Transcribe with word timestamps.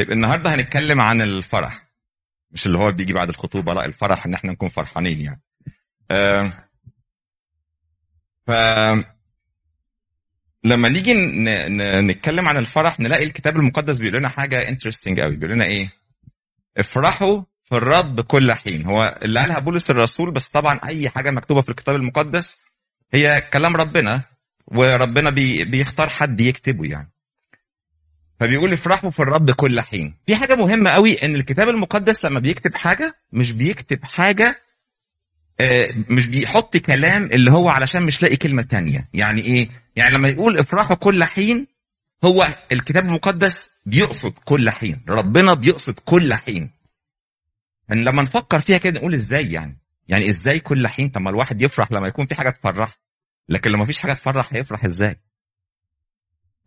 طيب 0.00 0.12
النهارده 0.12 0.54
هنتكلم 0.54 1.00
عن 1.00 1.20
الفرح. 1.20 1.82
مش 2.50 2.66
اللي 2.66 2.78
هو 2.78 2.92
بيجي 2.92 3.12
بعد 3.12 3.28
الخطوبة 3.28 3.74
لا 3.74 3.84
الفرح 3.84 4.26
إن 4.26 4.34
إحنا 4.34 4.52
نكون 4.52 4.68
فرحانين 4.68 5.20
يعني. 5.20 5.42
آه 6.10 6.52
ف 8.46 8.50
لما 10.64 10.88
نيجي. 10.88 11.14
نتكلم 12.00 12.48
عن 12.48 12.56
الفرح 12.56 13.00
نلاقي 13.00 13.24
الكتاب 13.24 13.56
المقدس 13.56 13.98
بيقول 13.98 14.16
لنا 14.16 14.28
حاجة 14.28 14.68
interesting 14.68 15.20
قوي. 15.20 15.36
بيقول 15.36 15.54
لنا 15.54 15.64
إيه؟ 15.64 15.92
افرحوا 16.76 17.42
في 17.64 17.76
الرب 17.76 18.20
كل 18.20 18.52
حين. 18.52 18.86
هو 18.86 19.18
اللي 19.22 19.40
قالها 19.40 19.58
بولس 19.58 19.90
الرسول 19.90 20.30
بس 20.30 20.48
طبعا 20.48 20.80
أي 20.84 21.10
حاجة 21.10 21.30
مكتوبة 21.30 21.62
في 21.62 21.68
الكتاب 21.68 21.96
المقدس 21.96 22.66
هي 23.12 23.48
كلام 23.52 23.76
ربنا 23.76 24.22
وربنا 24.66 25.30
بي... 25.30 25.64
بيختار 25.64 26.08
حد 26.08 26.40
يكتبه 26.40 26.84
يعني. 26.84 27.10
فبيقول 28.40 28.72
افرحوا 28.72 29.10
في 29.10 29.20
الرب 29.20 29.50
كل 29.50 29.80
حين. 29.80 30.14
في 30.26 30.36
حاجة 30.36 30.54
مهمة 30.54 30.90
قوي 30.90 31.24
إن 31.24 31.34
الكتاب 31.34 31.68
المقدس 31.68 32.24
لما 32.24 32.40
بيكتب 32.40 32.74
حاجة 32.74 33.14
مش 33.32 33.52
بيكتب 33.52 34.04
حاجة 34.04 34.62
آه، 35.60 35.88
مش 36.08 36.26
بيحط 36.26 36.76
كلام 36.76 37.24
اللي 37.24 37.50
هو 37.50 37.68
علشان 37.68 38.02
مش 38.02 38.22
لاقي 38.22 38.36
كلمة 38.36 38.62
تانية. 38.62 39.08
يعني 39.14 39.40
إيه؟ 39.40 39.68
يعني 39.96 40.14
لما 40.14 40.28
يقول 40.28 40.58
افرحوا 40.58 40.96
كل 40.96 41.24
حين 41.24 41.66
هو 42.24 42.48
الكتاب 42.72 43.04
المقدس 43.04 43.70
بيقصد 43.86 44.32
كل 44.44 44.70
حين. 44.70 45.00
ربنا 45.08 45.54
بيقصد 45.54 45.94
كل 46.04 46.34
حين. 46.34 46.70
يعني 47.88 48.04
لما 48.04 48.22
نفكر 48.22 48.60
فيها 48.60 48.78
كده 48.78 49.00
نقول 49.00 49.14
إزاي 49.14 49.52
يعني؟ 49.52 49.78
يعني 50.08 50.30
إزاي 50.30 50.60
كل 50.60 50.88
حين؟ 50.88 51.08
طب 51.08 51.20
ما 51.20 51.30
الواحد 51.30 51.62
يفرح 51.62 51.92
لما 51.92 52.08
يكون 52.08 52.26
في 52.26 52.34
حاجة 52.34 52.50
تفرح. 52.50 52.90
لكن 53.48 53.70
لما 53.70 53.84
فيش 53.84 53.98
حاجة 53.98 54.12
تفرح 54.12 54.54
هيفرح 54.54 54.84
إزاي؟ 54.84 55.16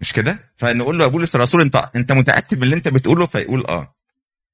مش 0.03 0.13
كده؟ 0.13 0.39
فنقول 0.55 0.98
له 0.98 1.03
يا 1.03 1.09
بولس 1.09 1.35
الرسول 1.35 1.62
انت 1.62 1.89
أنت 1.95 2.12
متأكد 2.12 2.57
من 2.57 2.63
اللي 2.63 2.75
أنت 2.75 2.88
بتقوله؟ 2.88 3.25
فيقول 3.25 3.66
آه. 3.66 3.95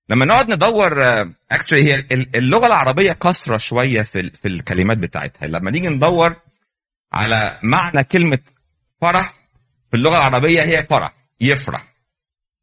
لما 0.10 0.26
نقعد 0.26 0.52
ندور 0.52 1.04
actually 1.52 1.84
هي 1.84 1.96
ال- 1.96 2.36
اللغة 2.36 2.68
العربية 2.68 3.12
قصره 3.12 3.58
شوية 3.58 4.02
في 4.02 4.30
في 4.30 4.48
الكلمات 4.48 4.98
بتاعتها. 4.98 5.48
لما 5.48 5.72
نيجي 5.72 5.90
ندور 5.90 6.36
على 7.14 7.60
معنى 7.64 8.04
كلمة 8.04 8.40
فرح 9.02 9.34
في 9.92 9.98
اللغة 9.98 10.18
العربية 10.18 10.62
هي 10.64 10.84
فرح 10.84 11.14
يفرح. 11.42 11.84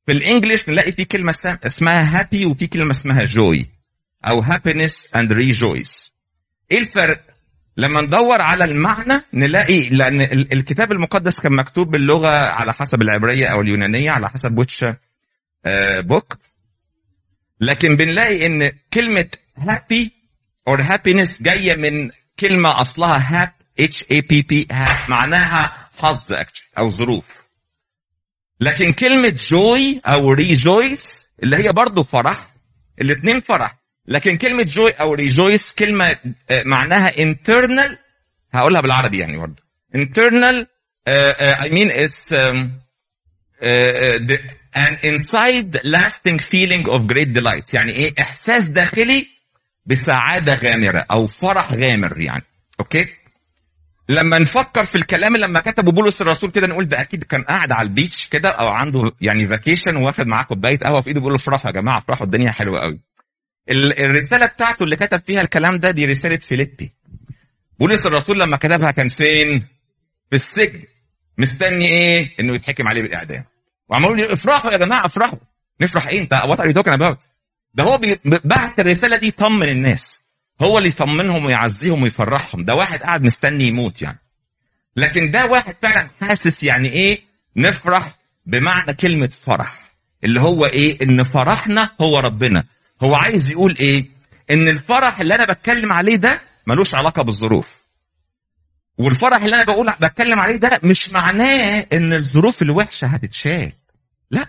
في 0.06 0.12
ال 0.12 0.20
English 0.20 0.69
نلاقي 0.69 0.93
في 0.93 1.05
كلمة 1.05 1.31
اسم- 1.31 1.59
اسمها 1.67 2.21
happy 2.21 2.47
وفي 2.47 2.67
كلمة 2.67 2.91
اسمها 2.91 3.25
joy 3.25 3.67
أو 4.25 4.41
happiness 4.41 5.09
and 5.17 5.33
rejoice 5.33 6.12
إيه 6.71 6.78
الفرق؟ 6.78 7.21
لما 7.77 8.03
ندور 8.03 8.41
على 8.43 8.65
المعنى 8.65 9.23
نلاقي 9.35 9.89
لأن 9.89 10.21
ال- 10.21 10.53
الكتاب 10.53 10.93
المقدس 10.93 11.41
كان 11.41 11.53
مكتوب 11.53 11.91
باللغة 11.91 12.29
على 12.29 12.73
حسب 12.75 13.03
العبرية 13.03 13.47
أو 13.47 13.61
اليونانية 13.61 14.11
على 14.11 14.29
حسب 14.31 14.59
which 14.59 14.85
book 16.01 16.39
لكن 17.61 17.97
بنلاقي 17.97 18.47
إن 18.47 18.73
كلمة 18.93 19.29
happy 19.59 20.12
or 20.69 20.83
happiness 20.83 21.43
جاية 21.43 21.75
من 21.77 22.11
كلمة 22.41 22.81
أصلها 22.81 23.43
هاب 23.43 23.53
اتش 23.81 24.05
اي 24.11 24.21
بي 24.21 24.43
بي 24.43 24.67
معناها 25.09 25.89
حظ 25.99 26.33
أو 26.79 26.91
ظروف. 26.91 27.25
لكن 28.61 28.93
كلمة 28.93 29.37
joy 29.49 30.01
أو 30.07 30.33
rejoice 30.33 31.27
اللي 31.43 31.57
هي 31.57 31.73
برضو 31.73 32.03
فرح 32.03 32.49
الاثنين 33.01 33.41
فرح. 33.41 33.77
لكن 34.09 34.39
كلمة 34.39 34.62
joy 34.62 34.91
أو 34.91 35.15
rejoice 35.15 35.75
كلمة 35.75 36.17
آه، 36.51 36.62
معناها 36.62 37.11
internal 37.11 37.97
هقولها 38.53 38.81
بالعربي 38.81 39.19
يعني 39.19 39.37
برضو 39.37 39.62
internal 39.97 40.67
uh, 41.09 41.65
I 41.65 41.69
mean 41.69 41.91
it's 41.91 42.33
um, 42.33 42.71
uh, 43.62 44.19
the, 44.29 44.39
an 44.75 44.99
inside 45.03 45.81
lasting 45.84 46.39
feeling 46.39 46.84
of 46.89 47.07
great 47.07 47.33
delight 47.33 47.75
يعني 47.75 47.93
إيه؟ 47.93 48.15
إحساس 48.21 48.69
داخلي 48.69 49.27
بسعادة 49.87 50.55
غامرة 50.55 51.07
أو 51.11 51.27
فرح 51.27 51.73
غامر 51.73 52.21
يعني. 52.21 52.43
okay؟ 52.81 53.09
لما 54.09 54.38
نفكر 54.38 54.84
في 54.84 54.94
الكلام 54.94 55.34
اللي 55.34 55.47
لما 55.47 55.61
كتبه 55.61 55.93
بولس 55.93 56.23
الرسول 56.23 56.50
كده 56.50 56.67
نقول 56.67 56.88
ده 56.88 57.00
أكيد 57.00 57.25
كان 57.25 57.43
قاعد 57.43 57.73
على 57.73 57.88
ال 57.89 57.95
beach 57.95 58.28
كده 58.28 58.49
أو 58.49 58.69
عنده 58.69 59.12
يعني 59.21 59.49
vacation 59.49 59.97
واخد 59.97 60.27
معاه 60.27 60.44
كوباية 60.44 60.78
قهوة 60.78 61.00
في 61.00 61.09
إيده 61.09 61.21
بيقول 61.21 61.33
له 61.33 61.38
افرحوا 61.38 61.67
يا 61.67 61.73
جماعة 61.73 61.99
افرحوا 61.99 62.27
الدنيا 62.27 62.50
حلوة 62.50 62.81
قوي 62.81 63.00
ال- 63.71 63.99
الرسالة 63.99 64.47
بتاعته 64.47 64.82
اللي 64.82 64.97
كتب 64.97 65.22
فيها 65.27 65.41
الكلام 65.41 65.77
ده 65.77 65.91
دي 65.91 66.06
رسالة 66.06 66.37
فيليبي. 66.37 66.93
بولس 67.81 68.06
الرسول 68.06 68.41
لما 68.41 68.56
كتبها 68.56 68.91
كان 68.91 69.09
فين؟ 69.09 69.66
في 70.31 70.37
السجن. 70.37 70.82
مستني 71.38 71.87
إيه؟ 71.87 72.31
إنه 72.41 72.55
يتحكم 72.55 72.88
عليه 72.88 73.03
بالإعدام. 73.03 73.44
يقولوا 73.93 74.32
افرحوا 74.32 74.71
يا 74.72 74.76
جماعة 74.76 75.06
افرحوا. 75.06 75.38
نفرح 75.81 76.06
إيه؟ 76.06 76.21
انت 76.21 76.32
what 76.33 76.61
are 76.61 76.67
you 76.67 76.72
talking 76.72 76.99
ده 77.75 77.84
هو 77.84 78.00
بعت 78.44 78.81
الرسالة 78.81 79.16
دي 79.16 79.26
يطمن 79.28 79.69
الناس 79.69 80.22
هو 80.62 80.78
اللي 80.78 80.88
يطمنهم 80.88 81.44
ويعزيهم 81.44 82.03
ويفرحهم. 82.03 82.65
ده 82.65 82.75
واحد 82.75 83.03
قاعد 83.03 83.22
مستني 83.22 83.65
يموت 83.65 84.03
يعني. 84.03 84.19
لكن 84.97 85.31
ده 85.31 85.47
واحد 85.47 85.75
فعلا 85.82 86.09
حاسس 86.21 86.65
يعني 86.65 86.88
إيه؟ 86.88 87.21
نفرح 87.56 88.15
بمعنى 88.47 88.94
كلمة 88.94 89.31
فرح. 89.43 89.75
اللي 90.25 90.41
هو 90.41 90.66
إيه؟ 90.66 90.99
إن 91.03 91.25
فرحنا 91.25 91.91
هو 92.00 92.19
ربنا. 92.19 92.65
هو 93.03 93.15
عايز 93.15 93.51
يقول 93.51 93.77
إيه؟ 93.81 94.05
إن 94.51 94.69
الفرح 94.69 95.21
اللي 95.21 95.34
أنا 95.34 95.45
بتكلم 95.45 95.93
عليه 95.93 96.17
ده 96.17 96.41
ملوش 96.67 96.95
علاقة 96.95 97.23
بالظروف. 97.23 97.77
والفرح 98.99 99.43
اللي 99.45 99.57
أنا 99.57 99.65
بقول 99.65 99.93
بتكلم 100.01 100.41
عليه 100.41 100.57
ده 100.57 100.81
مش 100.83 101.12
معناه 101.12 101.87
إن 101.93 102.12
الظروف 102.12 102.62
الوحشة 102.62 103.06
هتتشال. 103.06 103.73
لأ. 104.31 104.49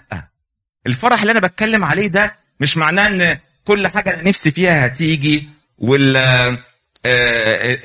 الفرح 0.87 1.21
اللي 1.21 1.31
أنا 1.31 1.39
بتكلم 1.39 1.83
عليه 1.83 2.07
ده 2.07 2.35
مش 2.59 2.77
معناه 2.77 3.07
إن 3.07 3.37
كل 3.65 3.87
حاجة 3.87 4.13
أنا 4.13 4.21
نفسي 4.29 4.51
فيها 4.51 4.85
هتيجي 4.85 5.47
وال 5.77 6.17
آه، 6.17 6.59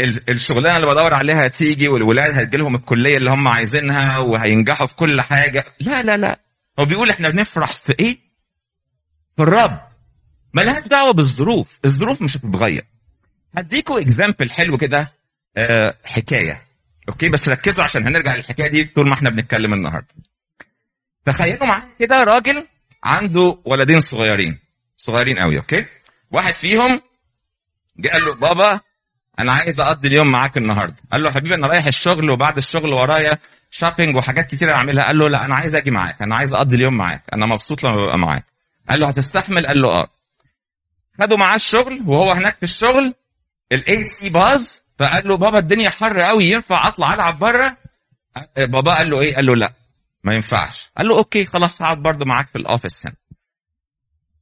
ال- 0.01 0.31
الشغلانة 0.31 0.77
اللي 0.77 0.87
بدور 0.87 1.15
عليها 1.15 1.47
هتيجي 1.47 1.89
والولاد 1.89 2.39
هتجي 2.39 2.57
لهم 2.57 2.75
الكلية 2.75 3.17
اللي 3.17 3.31
هم 3.31 3.49
عايزينها 3.49 4.19
وهينجحوا 4.19 4.87
في 4.87 4.95
كل 4.95 5.21
حاجة. 5.21 5.65
لا 5.81 6.03
لا 6.03 6.17
لا. 6.17 6.39
هو 6.79 6.85
بيقول 6.85 7.11
إحنا 7.11 7.29
بنفرح 7.29 7.71
في 7.71 7.95
إيه؟ 8.01 8.19
في 9.37 9.43
الرب. 9.43 9.81
ملهاش 10.55 10.89
دعوة 10.89 11.13
بالظروف. 11.13 11.79
الظروف 11.85 12.23
مش 12.23 12.37
هتتغير. 12.37 12.85
هديكوا 13.57 14.01
example 14.01 14.51
حلو 14.51 14.79
كده 14.79 15.13
آه، 15.57 15.95
حكاية. 16.05 16.63
okay؟ 17.09 17.29
بس 17.29 17.49
ركزوا 17.49 17.85
عشان 17.85 18.07
هنرجع 18.07 18.37
للحكاية 18.37 18.69
دي 18.71 18.85
طول 18.85 19.09
ما 19.09 19.15
إحنا 19.15 19.31
بنتكلم 19.31 19.73
النهارده. 19.73 20.15
تخيلوا 21.25 21.67
معايا 21.67 21.89
كده 21.99 22.25
راجل 22.25 22.67
عنده 23.05 23.59
ولدين 23.65 24.01
صغيرين. 24.01 24.59
صغيرين 24.97 25.39
قوي 25.39 25.57
okay؟ 25.57 25.87
واحد 26.31 26.55
فيهم 26.55 27.01
جه 27.99 28.09
قال 28.09 28.25
له 28.25 28.35
بابا 28.35 28.81
أنا 29.39 29.53
عايز 29.53 29.81
أقضي 29.81 30.09
اليوم 30.09 30.31
معاك 30.31 30.57
النهارده. 30.57 30.97
قال 31.13 31.23
له 31.23 31.31
حبيبي 31.31 31.55
أنا 31.55 31.67
رايح 31.67 31.87
الشغل 31.87 32.31
وبعد 32.31 32.57
الشغل 32.57 32.93
ورايا 32.93 33.39
shopping 33.71 34.17
وحاجات 34.17 34.47
كتير 34.51 34.73
أعملها. 34.73 35.05
قال 35.05 35.19
له 35.19 35.29
لا 35.29 35.45
أنا 35.45 35.55
عايز 35.55 35.75
أجي 35.75 35.91
معاك. 35.91 36.23
أنا 36.23 36.37
عايز 36.37 36.53
أقضي 36.53 36.77
اليوم 36.77 36.97
معاك. 36.97 37.23
أنا 37.33 37.47
مبسوط 37.47 37.85
لما 37.85 37.97
ببقى 37.97 38.19
معاك. 38.19 38.45
قال 38.91 39.01
له 39.01 39.09
هتستحمل؟ 39.09 39.67
قال 39.67 39.83
له 39.83 39.89
آه. 39.89 40.09
خده 41.19 41.37
معاه 41.37 41.57
الشغل 41.57 42.03
وهو 42.07 42.33
هناك 42.33 42.57
في 42.57 42.63
الشغل. 42.63 43.15
ال 43.73 44.05
AC 44.17 44.29
باظ 44.29 44.69
فقال 44.99 45.29
له 45.29 45.37
بابا 45.37 45.59
الدنيا 45.59 45.91
حر 45.91 46.21
قوي 46.21 46.45
ينفع 46.45 46.89
أطلع 46.89 47.15
ألعب 47.15 47.39
بره 47.39 47.77
بابا 48.57 48.95
قال 48.95 49.11
له 49.11 49.21
إيه؟ 49.21 49.35
قال 49.37 49.47
له 49.47 49.57
لا 49.57 49.73
ما 50.25 50.35
ينفعش. 50.35 50.91
قال 50.99 51.09
له 51.09 51.17
okay 51.17 51.45
خلاص 51.47 51.83
هقعد 51.83 51.99
برضه 52.03 52.27
معاك 52.27 52.49
في 52.49 52.59
ال 52.59 52.66
office 52.66 53.07
هنا. 53.07 53.15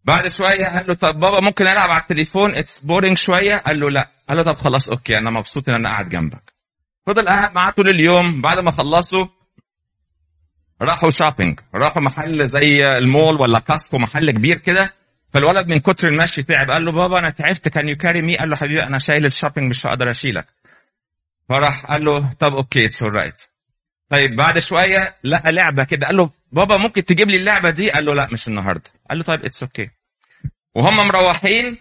بعد 0.05 0.29
شوية 0.29 0.67
قال 0.67 0.87
له 0.87 0.95
طب 0.95 1.21
بابا 1.21 1.41
ممكن 1.41 1.67
ألعب 1.67 1.91
على 1.91 2.01
التليفون؟ 2.01 2.55
it's 2.55 2.79
boring 2.79 3.19
شوية. 3.19 3.57
قال 3.57 3.81
له 3.81 3.91
لا. 3.91 4.09
قال 4.29 4.37
له 4.37 4.43
طب 4.43 4.57
خلاص 4.57 4.89
okay 4.89 5.19
أنا 5.19 5.31
مبسوط 5.31 5.69
إن 5.69 5.75
أنا 5.75 5.89
قاعد 5.89 6.09
جنبك. 6.09 6.53
فضل 7.07 7.29
قاعد 7.29 7.55
معاه 7.55 7.71
طول 7.71 7.89
اليوم. 7.89 8.41
بعد 8.41 8.59
ما 8.59 8.71
خلصوا 8.71 9.27
راحوا 10.83 11.11
shopping 11.11 11.61
راحوا 11.75 12.03
محل 12.03 12.49
زي 12.49 12.99
المول 12.99 13.41
ولا 13.41 13.59
Costco 13.59 13.99
محل 13.99 14.31
كبير 14.31 14.59
كده. 14.59 14.95
فالولد 15.33 15.69
من 15.69 15.81
كتر 15.81 16.09
المشي 16.09 16.43
تعب 16.43 16.71
قال 16.71 16.85
له 16.85 16.93
بابا 16.93 17.19
أنا 17.19 17.31
تعبت 17.31 17.69
can 17.69 17.89
you 17.89 17.97
carry 17.97 18.23
me 18.23 18.37
قال 18.37 18.51
له 18.51 18.57
حبيبي 18.57 18.83
أنا 18.83 18.99
شايل 18.99 19.27
ال 19.27 19.32
shopping 19.32 19.71
مش 19.71 19.87
هقدر 19.87 20.11
أشيلك. 20.11 20.47
فراح 21.49 21.87
قال 21.87 22.05
له 22.05 22.31
طب 22.39 22.55
okay 22.55 22.85
it's 22.87 23.03
alright 23.03 23.41
طيب 24.11 24.37
بعد 24.37 24.59
شوية 24.59 25.15
لقى 25.25 25.53
لعبة 25.53 25.85
كده 25.85 26.07
قال 26.07 26.17
له 26.17 26.31
بابا 26.53 26.77
ممكن 26.77 27.05
تجيب 27.05 27.29
لي 27.29 27.37
اللعبة 27.37 27.71
دي؟ 27.71 27.91
قال 27.91 28.05
له 28.05 28.15
لا 28.15 28.29
مش 28.33 28.49
النهارده. 28.49 28.91
قال 29.11 29.19
له 29.19 29.25
طيب 29.25 29.45
it's 29.45 29.63
okay 29.63 29.91
وهم 30.75 30.97
مروحين 31.09 31.77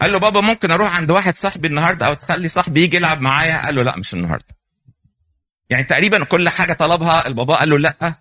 قال 0.00 0.12
له 0.12 0.18
بابا 0.18 0.40
ممكن 0.40 0.70
أروح 0.70 0.96
عند 0.96 1.10
واحد 1.10 1.36
صاحبي 1.36 1.68
النهارده 1.68 2.06
أو 2.06 2.14
تخلي 2.14 2.48
صاحبي 2.48 2.82
يجي 2.84 2.96
يلعب 2.96 3.20
معايا؟ 3.20 3.64
قال 3.64 3.74
له 3.74 3.82
لا 3.82 3.96
مش 3.96 4.14
النهارده. 4.14 4.56
يعني 5.70 5.84
تقريبا 5.84 6.24
كل 6.24 6.48
حاجة 6.48 6.72
طلبها 6.72 7.26
البابا 7.26 7.54
قال 7.54 7.68
له 7.70 7.78
لا. 7.78 8.14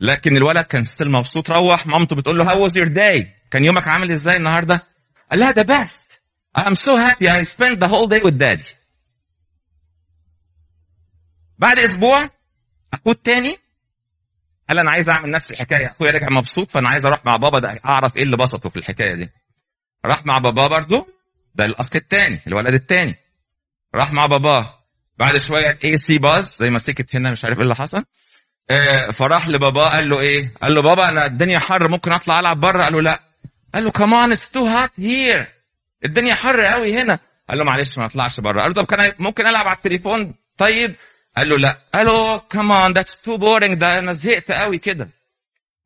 لكن 0.00 0.36
الولد 0.36 0.64
كان 0.64 0.82
still 0.82 1.10
مبسوط 1.10 1.50
روح 1.50 1.86
مامته 1.86 2.16
بتقول 2.16 2.38
له 2.38 2.50
how 2.50 2.62
was 2.62 2.78
your 2.78 2.88
day 2.88 3.35
كان 3.50 3.64
يومك 3.64 3.88
عامل 3.88 4.12
إزاي 4.12 4.36
النهارده؟ 4.36 4.86
قال 5.30 5.40
لها 5.40 5.52
the 5.52 5.62
best 5.62 6.20
I'm 6.58 6.74
so 6.74 6.96
happy 6.96 7.26
I 7.28 7.44
spent 7.44 7.80
the 7.80 7.88
whole 7.88 8.08
day 8.08 8.22
with 8.22 8.38
daddy. 8.38 8.74
بعد 11.58 11.78
أسبوع 11.78 12.30
أخوه 12.94 13.12
التاني 13.12 13.58
قال 14.68 14.78
أنا 14.78 14.90
عايز 14.90 15.08
أعمل 15.08 15.30
نفس 15.30 15.50
الحكاية. 15.50 15.90
أخويا 15.90 16.10
رجع 16.10 16.28
مبسوط 16.30 16.70
فأنا 16.70 16.88
عايز 16.88 17.06
أروح 17.06 17.24
مع 17.24 17.36
بابا 17.36 17.58
ده 17.58 17.80
أعرف 17.84 18.16
إيه 18.16 18.22
اللي 18.22 18.36
بسطه 18.36 18.68
في 18.70 18.76
الحكاية 18.76 19.14
دي. 19.14 19.30
راح 20.04 20.26
مع 20.26 20.38
باباه 20.38 20.66
برضه 20.66 21.06
ده 21.54 21.64
الأخ 21.64 21.88
الثاني 21.96 22.40
الولد 22.46 22.74
الثاني 22.74 23.14
راح 23.94 24.12
مع 24.12 24.26
باباه 24.26 24.78
بعد 25.18 25.36
شوية 25.38 25.78
AC 25.84 26.18
باظ 26.18 26.56
زي 26.58 26.70
ما 26.70 26.78
سكت 26.78 27.16
هنا 27.16 27.30
مش 27.30 27.44
عارف 27.44 27.56
إيه 27.56 27.62
اللي 27.62 27.74
حصل. 27.74 28.04
آه 28.70 29.10
فراح 29.10 29.48
لباباه 29.48 29.88
قال 29.88 30.08
له 30.08 30.20
إيه؟ 30.20 30.54
قال 30.62 30.74
له 30.74 30.82
بابا 30.82 31.08
أنا 31.08 31.26
الدنيا 31.26 31.58
حر 31.58 31.88
ممكن 31.88 32.12
أطلع 32.12 32.40
ألعب 32.40 32.60
بره؟ 32.60 32.84
قال 32.84 32.92
له 32.92 33.02
لا. 33.02 33.25
قال 33.76 33.84
له 33.84 33.90
come 33.90 34.18
on 34.18 34.32
it's 34.32 34.50
too 34.50 34.66
hot 34.66 35.00
here 35.00 35.46
الدنيا 36.04 36.34
حر 36.34 36.60
قوي 36.60 36.98
هنا 36.98 37.18
قال 37.48 37.58
له 37.58 37.64
معلش 37.64 37.98
ما 37.98 38.06
اطلعش 38.06 38.40
بره 38.40 38.62
قال 38.62 38.70
له 38.70 38.82
طب 38.82 38.86
كان 38.86 39.12
ممكن 39.18 39.46
العب 39.46 39.66
على 39.66 39.76
التليفون 39.76 40.34
طيب 40.58 40.94
قال 41.36 41.48
له 41.48 41.58
لا 41.58 41.78
قال 41.94 42.06
له 42.06 42.38
come 42.38 42.74
on 42.74 42.92
that's 42.92 43.20
too 43.20 43.36
boring 43.36 43.74
ده 43.74 43.98
أنا 43.98 44.12
زهقت 44.12 44.50
قوي 44.50 44.78
كده 44.78 45.08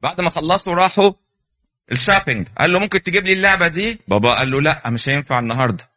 بعد 0.00 0.20
ما 0.20 0.30
خلصوا 0.30 0.74
راحوا 0.74 1.12
ال 1.92 1.99
shopping 1.99 2.48
قال 2.58 2.72
له 2.72 2.78
ممكن 2.78 3.02
تجيب 3.02 3.26
لي 3.26 3.32
اللعبه 3.32 3.68
دي 3.68 4.00
بابا 4.08 4.34
قال 4.34 4.50
له 4.50 4.60
لا 4.60 4.90
مش 4.90 5.08
هينفع 5.08 5.38
النهارده 5.38 5.88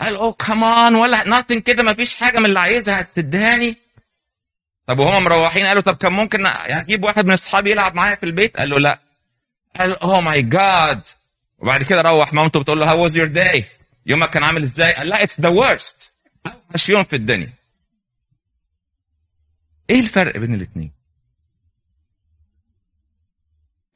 قال 0.00 0.16
oh 0.16 0.32
come 0.32 0.73
on 0.73 0.94
ولا 0.94 1.28
nothing 1.28 1.62
كده 1.62 1.82
ما 1.82 1.94
فيش 1.94 2.16
حاجة 2.16 2.38
من 2.38 2.44
اللي 2.46 2.60
عايزها 2.60 3.02
تدهاني 3.14 3.76
طب 4.86 4.98
وهم 4.98 5.24
مروحين 5.24 5.66
قالوا 5.66 5.82
طب 5.82 5.96
كان 5.96 6.12
ممكن 6.12 6.46
أجيب 6.46 7.04
واحد 7.04 7.26
من 7.26 7.32
اصحابي 7.32 7.70
يلعب 7.70 7.94
معايا 7.94 8.14
في 8.14 8.26
البيت 8.26 8.56
قال 8.56 8.70
له 8.70 8.78
لا 8.78 8.98
قال 9.78 9.98
oh 9.98 10.20
my 10.20 10.42
God 10.42 11.06
وبعد 11.58 11.82
كده 11.82 12.02
روح 12.02 12.32
مامته 12.32 12.60
بتقول 12.60 12.80
له 12.80 12.90
how 12.90 13.02
was 13.02 13.16
your 13.16 13.26
day 13.26 13.64
يومك 14.06 14.30
كان 14.30 14.42
عامل 14.42 14.62
إزاي؟ 14.62 14.94
قال 14.94 15.08
لا 15.08 15.22
it's 15.22 15.40
the 15.40 15.48
worst 15.48 16.10
أوحش 16.46 16.88
يوم 16.88 17.04
في 17.04 17.16
الدنيا. 17.16 17.52
إيه 19.90 20.00
الفرق 20.00 20.36
بين 20.36 20.54
الاثنين 20.54 20.92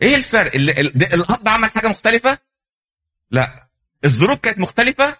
إيه 0.02 0.14
الفرق؟ 0.16 0.54
اللي 0.54 0.72
ال- 0.72 1.14
الأب 1.14 1.48
عمل 1.48 1.70
حاجة 1.70 1.88
مختلفة؟ 1.88 2.38
لا. 3.30 3.68
الظروف 4.04 4.40
كانت 4.40 4.58
مختلفة؟ 4.58 5.18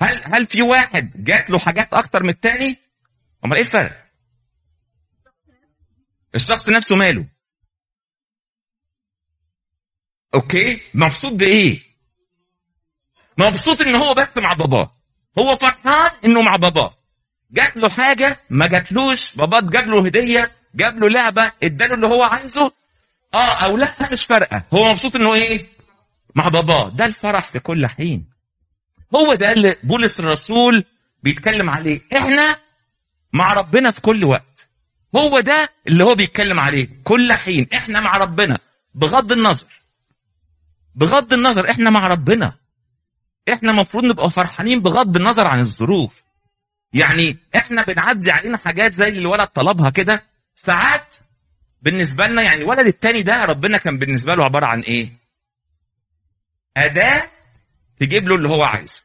هل 0.00 0.22
هل 0.34 0.46
في 0.46 0.62
واحد 0.62 1.24
جات 1.24 1.50
له 1.50 1.58
حاجات 1.58 1.92
أكتر 1.94 2.22
من 2.22 2.28
التاني؟ 2.28 2.76
أمال 3.44 3.56
إيه 3.56 3.62
الفرق؟ 3.64 4.06
الشخص 6.34 6.68
نفسه 6.68 6.96
ماله؟ 6.96 7.26
أوكي؟ 10.34 10.80
مبسوط 10.94 11.32
بإيه؟ 11.32 11.80
مبسوط 13.38 13.80
إن 13.80 13.94
هو 13.94 14.14
بس 14.14 14.28
مع 14.36 14.52
باباه 14.52 14.92
هو 15.38 15.56
فرحان 15.56 16.10
إنه 16.24 16.42
مع 16.42 16.56
باباه 16.56 16.94
جات 17.50 17.76
له 17.76 17.88
حاجة 17.88 18.40
ما 18.50 18.66
جاتلوش. 18.66 19.36
باباه 19.36 19.60
جاب 19.60 19.86
له 19.88 20.06
هدية 20.06 20.52
جاب 20.74 20.98
له 20.98 21.08
لعبة 21.08 21.52
اداله 21.62 21.94
اللي 21.94 22.06
هو 22.06 22.22
عايزه. 22.22 22.72
آه 23.34 23.54
أو 23.64 23.76
لا 23.76 23.94
مش 24.12 24.24
فارقة. 24.24 24.62
هو 24.74 24.90
مبسوط 24.90 25.16
إنه 25.16 25.34
إيه؟ 25.34 25.66
مع 26.34 26.48
باباه 26.48 26.88
ده 26.88 27.04
الفرح 27.04 27.46
في 27.46 27.58
كل 27.58 27.86
حين. 27.86 28.24
هو 29.14 29.34
ده 29.34 29.52
اللي 29.52 29.76
بولس 29.82 30.20
الرسول 30.20 30.84
بيتكلم 31.22 31.70
عليه. 31.70 32.00
إحنا 32.16 32.56
مع 33.32 33.52
ربنا 33.52 33.90
في 33.90 34.00
كل 34.00 34.24
وقت. 34.24 34.68
هو 35.16 35.40
ده 35.40 35.68
اللي 35.88 36.04
هو 36.04 36.14
بيتكلم 36.14 36.60
عليه. 36.60 36.88
كل 37.04 37.32
حين. 37.32 37.66
إحنا 37.74 38.00
مع 38.00 38.16
ربنا. 38.16 38.58
بغض 38.94 39.32
النظر. 39.32 39.66
بغض 40.94 41.32
النظر 41.32 41.70
إحنا 41.70 41.90
مع 41.90 42.06
ربنا. 42.06 42.52
إحنا 43.52 43.70
المفروض 43.70 44.04
نبقى 44.04 44.30
فرحانين 44.30 44.80
بغض 44.80 45.16
النظر 45.16 45.46
عن 45.46 45.60
الظروف. 45.60 46.22
يعني 46.92 47.36
إحنا 47.56 47.82
بنعدي 47.84 48.30
علينا 48.30 48.58
حاجات 48.58 48.94
زي 48.94 49.08
اللي 49.08 49.20
الولد 49.20 49.48
طلبها 49.48 49.90
كده. 49.90 50.24
ساعات 50.54 51.14
بالنسبة 51.82 52.26
لنا 52.26 52.42
يعني 52.42 52.62
الولد 52.62 52.86
التاني 52.86 53.22
ده 53.22 53.44
ربنا 53.44 53.78
كان 53.78 53.98
بالنسبة 53.98 54.34
له 54.34 54.44
عبارة 54.44 54.66
عن 54.66 54.80
إيه؟ 54.80 55.12
أداة 56.76 57.28
تجيب 58.00 58.28
له 58.28 58.34
اللي 58.36 58.48
هو 58.48 58.62
عايزه. 58.64 59.02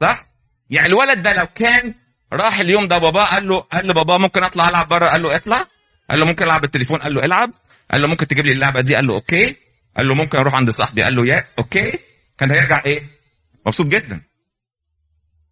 صح؟ 0.00 0.26
يعني 0.70 0.86
الولد 0.86 1.22
ده 1.22 1.32
لو 1.32 1.46
كان 1.54 1.94
راح 2.32 2.58
اليوم 2.60 2.88
ده 2.88 2.98
باباه 2.98 3.24
قال 3.24 3.48
له 3.48 3.60
قال 3.60 3.86
له 3.86 3.94
بابا 3.94 4.18
ممكن 4.18 4.42
أطلع 4.42 4.68
ألعب 4.68 4.88
بره؟ 4.88 5.06
قال 5.06 5.22
له 5.22 5.36
اطلع. 5.36 5.66
قال 6.10 6.20
له 6.20 6.26
ممكن 6.26 6.44
ألعب 6.44 6.60
بالتليفون؟ 6.60 6.98
قال 7.02 7.14
له 7.14 7.24
العب. 7.24 7.50
قال 7.90 8.02
له 8.02 8.08
ممكن 8.08 8.26
تجيب 8.26 8.46
لي 8.46 8.52
اللعبة 8.52 8.80
دي؟ 8.80 8.94
قال 8.94 9.06
له 9.06 9.14
okay. 9.14 9.56
قال 9.96 10.08
له 10.08 10.14
ممكن 10.14 10.38
أروح 10.38 10.54
عند 10.54 10.70
صاحبي؟ 10.70 11.02
قال 11.02 11.16
له 11.16 11.26
yeah 11.26 11.48
okay. 11.58 11.98
كان 12.38 12.50
هيرجع 12.50 12.82
إيه؟ 12.84 13.02
مبسوط 13.66 13.86
جدا. 13.86 14.20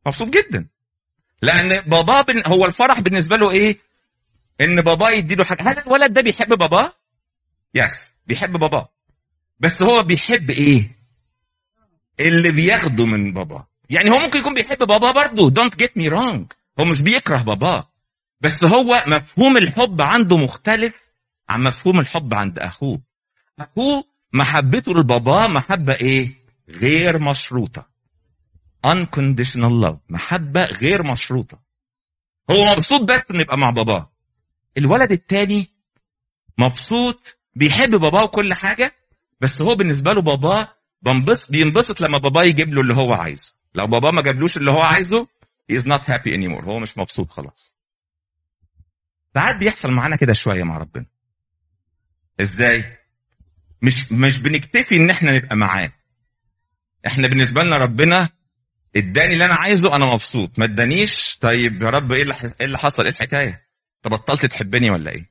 مبسوط 0.06 0.29
جدا. 0.29 0.67
لأن 1.43 1.81
باباه. 1.81 2.26
هو 2.46 2.64
الفرح 2.67 3.00
بالنسبة 3.00 3.37
له 3.37 3.50
إيه؟ 3.50 3.79
إن 4.61 4.81
باباه 4.81 5.11
يديله 5.11 5.44
حاجة. 5.44 5.62
هل 5.62 5.79
الولد 5.79 6.12
ده 6.12 6.20
بيحب 6.20 6.58
باباه 6.58 6.93
yes 7.75 8.12
بيحب 8.26 8.52
باباه 8.52 8.88
بس 9.61 9.82
هو 9.82 10.02
بيحب 10.02 10.50
إيه؟ 10.50 10.88
اللي 12.20 12.50
بياخده 12.50 13.06
من 13.06 13.32
باباه 13.32 13.69
يعني 13.90 14.11
هو 14.11 14.19
ممكن 14.19 14.38
يكون 14.38 14.55
بيحب 14.55 14.79
باباه 14.79 15.12
برضه. 15.12 15.50
don't 15.50 15.76
get 15.76 15.96
me 15.96 16.08
wrong 16.08 16.52
هو 16.81 16.85
مش 16.85 17.00
بيكره 17.00 17.37
باباه 17.38 17.90
بس 18.40 18.64
هو 18.64 19.05
مفهوم 19.06 19.56
الحب 19.56 20.00
عنده 20.00 20.37
مختلف 20.37 20.94
عن 21.49 21.62
مفهوم 21.62 22.00
الحب 22.00 22.35
عند 22.35 22.58
أخوه. 22.58 23.00
أخوه 23.58 24.13
محبته 24.34 24.94
لباباه 24.94 25.46
محبة 25.46 25.92
إيه؟ 25.92 26.31
غير 26.69 27.19
مشروطة. 27.19 27.86
Unconditional 28.86 29.84
love. 29.84 29.96
محبة 30.08 30.64
غير 30.64 31.02
مشروطة. 31.02 31.58
هو 32.50 32.64
مبسوط 32.64 33.02
بس 33.02 33.20
إنه 33.31 33.40
يبقى 33.40 33.58
مع 33.58 33.70
باباه 33.70 34.12
الولد 34.78 35.12
التاني 35.12 35.70
مبسوط 36.58 37.38
بيحب 37.54 37.90
باباه 37.90 38.25
وكل 38.25 38.54
حاجة 38.54 38.94
بس 39.40 39.62
هو 39.62 39.75
بالنسبة 39.75 40.12
له 40.12 40.22
باباه 40.22 40.69
بنبسط 41.02 41.50
بينبسط 41.50 42.00
لما 42.00 42.19
باباه 42.19 42.44
يجيب 42.44 42.75
له 42.75 42.80
اللي 42.80 42.94
هو 42.94 43.12
عايزه. 43.12 43.54
لو 43.75 43.87
باباه 43.87 44.10
ما 44.10 44.22
جابلوش 44.22 44.56
اللي 44.56 44.70
هو 44.70 44.80
عايزه 44.82 45.26
he 45.72 45.76
is 45.76 45.84
not 45.84 46.00
happy 46.00 46.30
anymore. 46.34 46.64
هو 46.64 46.78
مش 46.78 46.98
مبسوط 46.98 47.30
خلاص. 47.30 47.76
ساعات 49.34 49.56
بيحصل 49.56 49.90
معانا 49.90 50.16
كده 50.16 50.32
شوية 50.32 50.62
مع 50.62 50.78
ربنا. 50.78 51.06
إزاي؟ 52.40 53.03
مش 53.84 54.12
مش 54.12 54.38
بنكتفي 54.38 54.96
إن 54.96 55.10
إحنا 55.10 55.36
نبقى 55.36 55.56
معاه. 55.56 55.92
إحنا 57.06 57.28
بالنسبة 57.28 57.62
لنا 57.64 57.76
ربنا 57.76 58.28
إداني 58.96 59.32
اللي 59.32 59.44
أنا 59.44 59.54
عايزه 59.54 59.96
أنا 59.96 60.04
مبسوط. 60.06 60.58
ما 60.58 60.64
إدانيش 60.64 61.38
طيب 61.40 61.82
يا 61.82 61.90
رب 61.90 62.12
إيه 62.12 62.22
اللي 62.22 62.34
إيه 62.60 62.66
اللي 62.66 62.78
حصل؟ 62.78 63.02
إيه 63.02 63.10
الحكاية؟ 63.10 63.69
انت 63.96 64.12
بطلت 64.12 64.46
تحبني 64.46 64.90
ولا 64.90 65.10
إيه؟ 65.10 65.31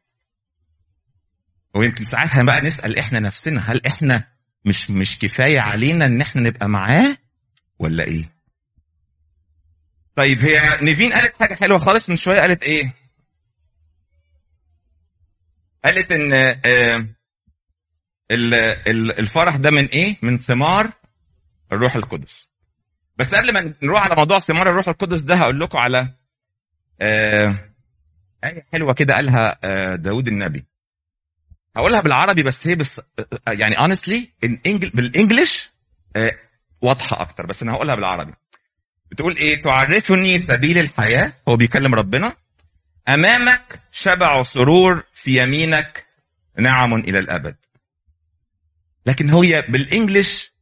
ويمكن 1.76 2.04
ساعتها 2.04 2.44
بقى 2.44 2.62
نسأل 2.62 2.98
إحنا 2.98 3.20
نفسنا 3.20 3.72
هل 3.72 3.86
إحنا 3.86 4.28
مش 4.66 4.90
مش 4.92 5.20
كفاية 5.20 5.60
علينا 5.60 6.06
إن 6.06 6.22
إحنا 6.22 6.42
نبقى 6.42 6.70
معاه 6.70 7.18
ولا 7.80 8.04
إيه؟ 8.04 8.30
طيب 10.16 10.40
هي 10.40 10.78
نيفين 10.82 11.14
قالت 11.14 11.40
حاجة 11.40 11.56
حلوة 11.56 11.80
خالص 11.80 12.10
من 12.10 12.16
شوية 12.16 12.40
قالت 12.40 12.64
إيه؟ 12.64 12.94
قالت 15.86 16.12
إن 16.12 16.34
آه، 16.66 17.06
الفرح 19.20 19.56
ده 19.56 19.72
من 19.72 19.86
إيه؟ 19.86 20.18
من 20.22 20.38
ثمار 20.38 20.90
الروح 21.72 21.96
القدس. 21.96 22.50
بس 23.18 23.36
قبل 23.36 23.54
ما 23.54 23.74
نروح 23.82 24.04
على 24.04 24.16
موضوع 24.16 24.40
ثمار 24.40 24.70
الروح 24.70 24.88
القدس 24.88 25.22
ده 25.22 25.36
هقول 25.36 25.60
لكم 25.60 25.78
على 25.78 26.08
آه، 27.02 27.56
آية 28.44 28.66
حلوة 28.72 28.94
كده 28.94 29.16
قالها 29.16 29.60
آه، 29.64 29.96
داود 29.96 30.28
النبي. 30.28 30.66
هقولها 31.76 32.02
بالعربي 32.02 32.44
بس 32.44 32.68
هي 32.68 32.76
بس 32.76 33.02
آه، 33.20 33.52
يعني 33.52 33.78
English 34.68 34.96
بالإنجلش 34.96 35.72
واضحة 36.82 37.22
أكتر. 37.22 37.46
بس 37.46 37.64
أنا 37.64 37.72
هقولها 37.72 37.96
بالعربي. 37.96 38.34
بتقول 39.12 39.38
إيه؟ 39.38 39.62
تعرفني 39.62 40.40
سبيل 40.40 40.78
الحياة 40.78 41.34
هو 41.48 41.56
بيكلم 41.56 41.96
ربنا 41.96 42.36
أمامك 43.08 43.80
شبع 43.92 44.44
سرور 44.44 45.04
في 45.14 45.44
يمينك 45.44 46.06
نعم 46.60 46.94
إلى 46.94 47.20
الأبد. 47.20 47.56
لكن 49.06 49.30
هي 49.30 49.62
بالإنجلش 49.68 50.54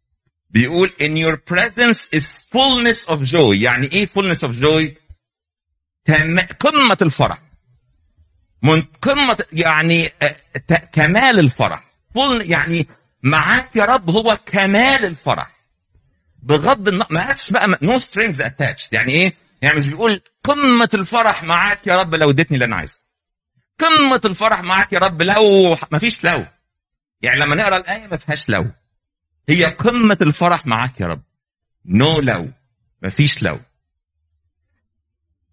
بيقول 0.50 0.90
in 0.90 1.18
your 1.18 1.38
presence 1.54 2.00
is 2.20 2.26
fullness 2.26 3.06
of 3.14 3.32
joy. 3.32 3.54
يعني 3.54 3.88
إيه 3.92 4.06
fullness 4.06 4.48
of 4.48 4.52
joy. 4.62 4.88
قمة 6.60 6.98
الفرح. 7.02 7.38
من 8.64 8.82
قمة 9.02 9.46
يعني 9.54 10.12
آه، 10.22 10.36
كمال 10.94 11.40
الفرح. 11.40 11.84
full 12.18 12.42
يعني 12.42 12.88
معاك 13.24 13.76
يا 13.76 13.86
رب 13.86 14.10
هو 14.10 14.40
كمال 14.46 15.06
الفرح. 15.06 15.50
بغض 16.44 16.88
النظر 16.88 17.08
ما 17.14 17.22
عادش 17.22 17.52
بقى 17.52 17.80
no 17.82 18.00
strings 18.00 18.42
attached 18.42 18.90
يعني 18.92 19.14
إيه؟ 19.14 19.34
يعني 19.62 19.78
مش 19.78 19.88
بيقول 19.88 20.22
قمة 20.44 20.90
الفرح 20.94 21.44
معاك 21.44 21.88
يا 21.88 22.00
رب 22.00 22.16
لو 22.16 22.30
اديتني 22.30 22.56
اللي 22.56 22.66
أنا 22.66 22.76
عايزه. 22.76 23.00
قمة 23.80 24.22
الفرح 24.26 24.62
معاك 24.62 24.94
يا 24.94 25.00
رب 25.00 25.22
لو 25.22 25.78
ما 25.92 26.00
فيش 26.00 26.24
لو. 26.24 26.46
يعني 27.22 27.40
لما 27.40 27.56
نقرأ 27.56 27.78
الآية 27.78 28.08
ما 28.08 28.18
فيهاش 28.18 28.50
لو. 28.50 28.72
هي 29.50 29.66
قمة 29.66 30.18
الفرح 30.22 30.66
معاك 30.66 31.00
يا 31.02 31.08
رب. 31.08 31.24
no 31.86 32.20
لو. 32.20 32.52
مفيش 33.02 33.44
لو. 33.44 33.60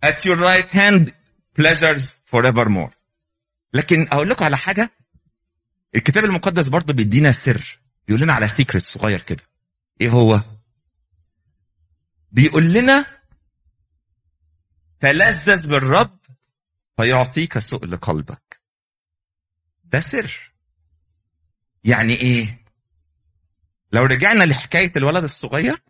At 0.07 0.19
your 0.25 0.39
right 0.39 0.71
hand 0.71 1.11
pleasures 1.61 2.05
forevermore. 2.33 2.91
لكن 3.75 4.09
أقول 4.13 4.31
لكم 4.31 4.45
على 4.45 4.57
حاجة. 4.57 4.91
الكتاب 5.95 6.25
المقدس 6.25 6.69
برضه 6.69 6.95
بيدينا 6.95 7.33
سر. 7.33 7.79
بيقول 8.09 8.23
لنا 8.23 8.33
على 8.33 8.49
سيكريت 8.49 8.85
صغير 8.85 9.21
كده. 9.21 9.43
إيه 10.01 10.09
هو؟ 10.09 10.41
بيقول 12.33 12.73
لنا 12.73 13.07
تلذذ 15.01 15.69
بالرب 15.69 16.19
فيعطيك 16.97 17.59
سؤل 17.59 17.97
قلبك. 17.97 18.61
ده 19.85 20.01
سر. 20.01 20.48
يعني 21.89 22.15
إيه؟ 22.15 22.59
لو 23.93 24.05
رجعنا 24.05 24.45
لحكاية 24.45 24.93
الولد 24.97 25.25
الصغير 25.25 25.81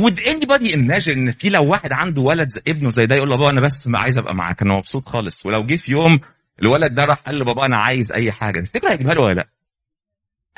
would 0.00 0.20
anybody 0.20 0.74
imagine 0.74 1.08
إن 1.08 1.30
في 1.30 1.50
لو 1.50 1.64
واحد 1.64 1.92
عنده 1.92 2.22
ولد 2.22 2.48
زي 2.48 2.62
ابنه 2.68 2.90
زي 2.90 3.06
ده 3.06 3.16
يقول 3.16 3.30
له 3.30 3.36
بابا 3.36 3.50
أنا 3.50 3.60
بس 3.60 3.88
عايز 3.94 4.18
أبقى 4.18 4.34
معاك 4.34 4.62
أنا 4.62 4.74
مبسوط 4.74 5.08
خالص. 5.08 5.46
ولو 5.46 5.66
جه 5.66 5.76
في 5.76 5.92
يوم 5.92 6.20
الولد 6.62 6.94
ده 6.94 7.04
راح 7.04 7.18
قال 7.18 7.38
له 7.38 7.44
بابا 7.44 7.66
أنا 7.66 7.76
عايز 7.76 8.12
أي 8.12 8.32
حاجة 8.32 8.60
تفتكر 8.60 8.92
هيجيبها 8.92 9.14
له 9.14 9.20
ولا 9.20 9.34
لأ؟ 9.34 9.48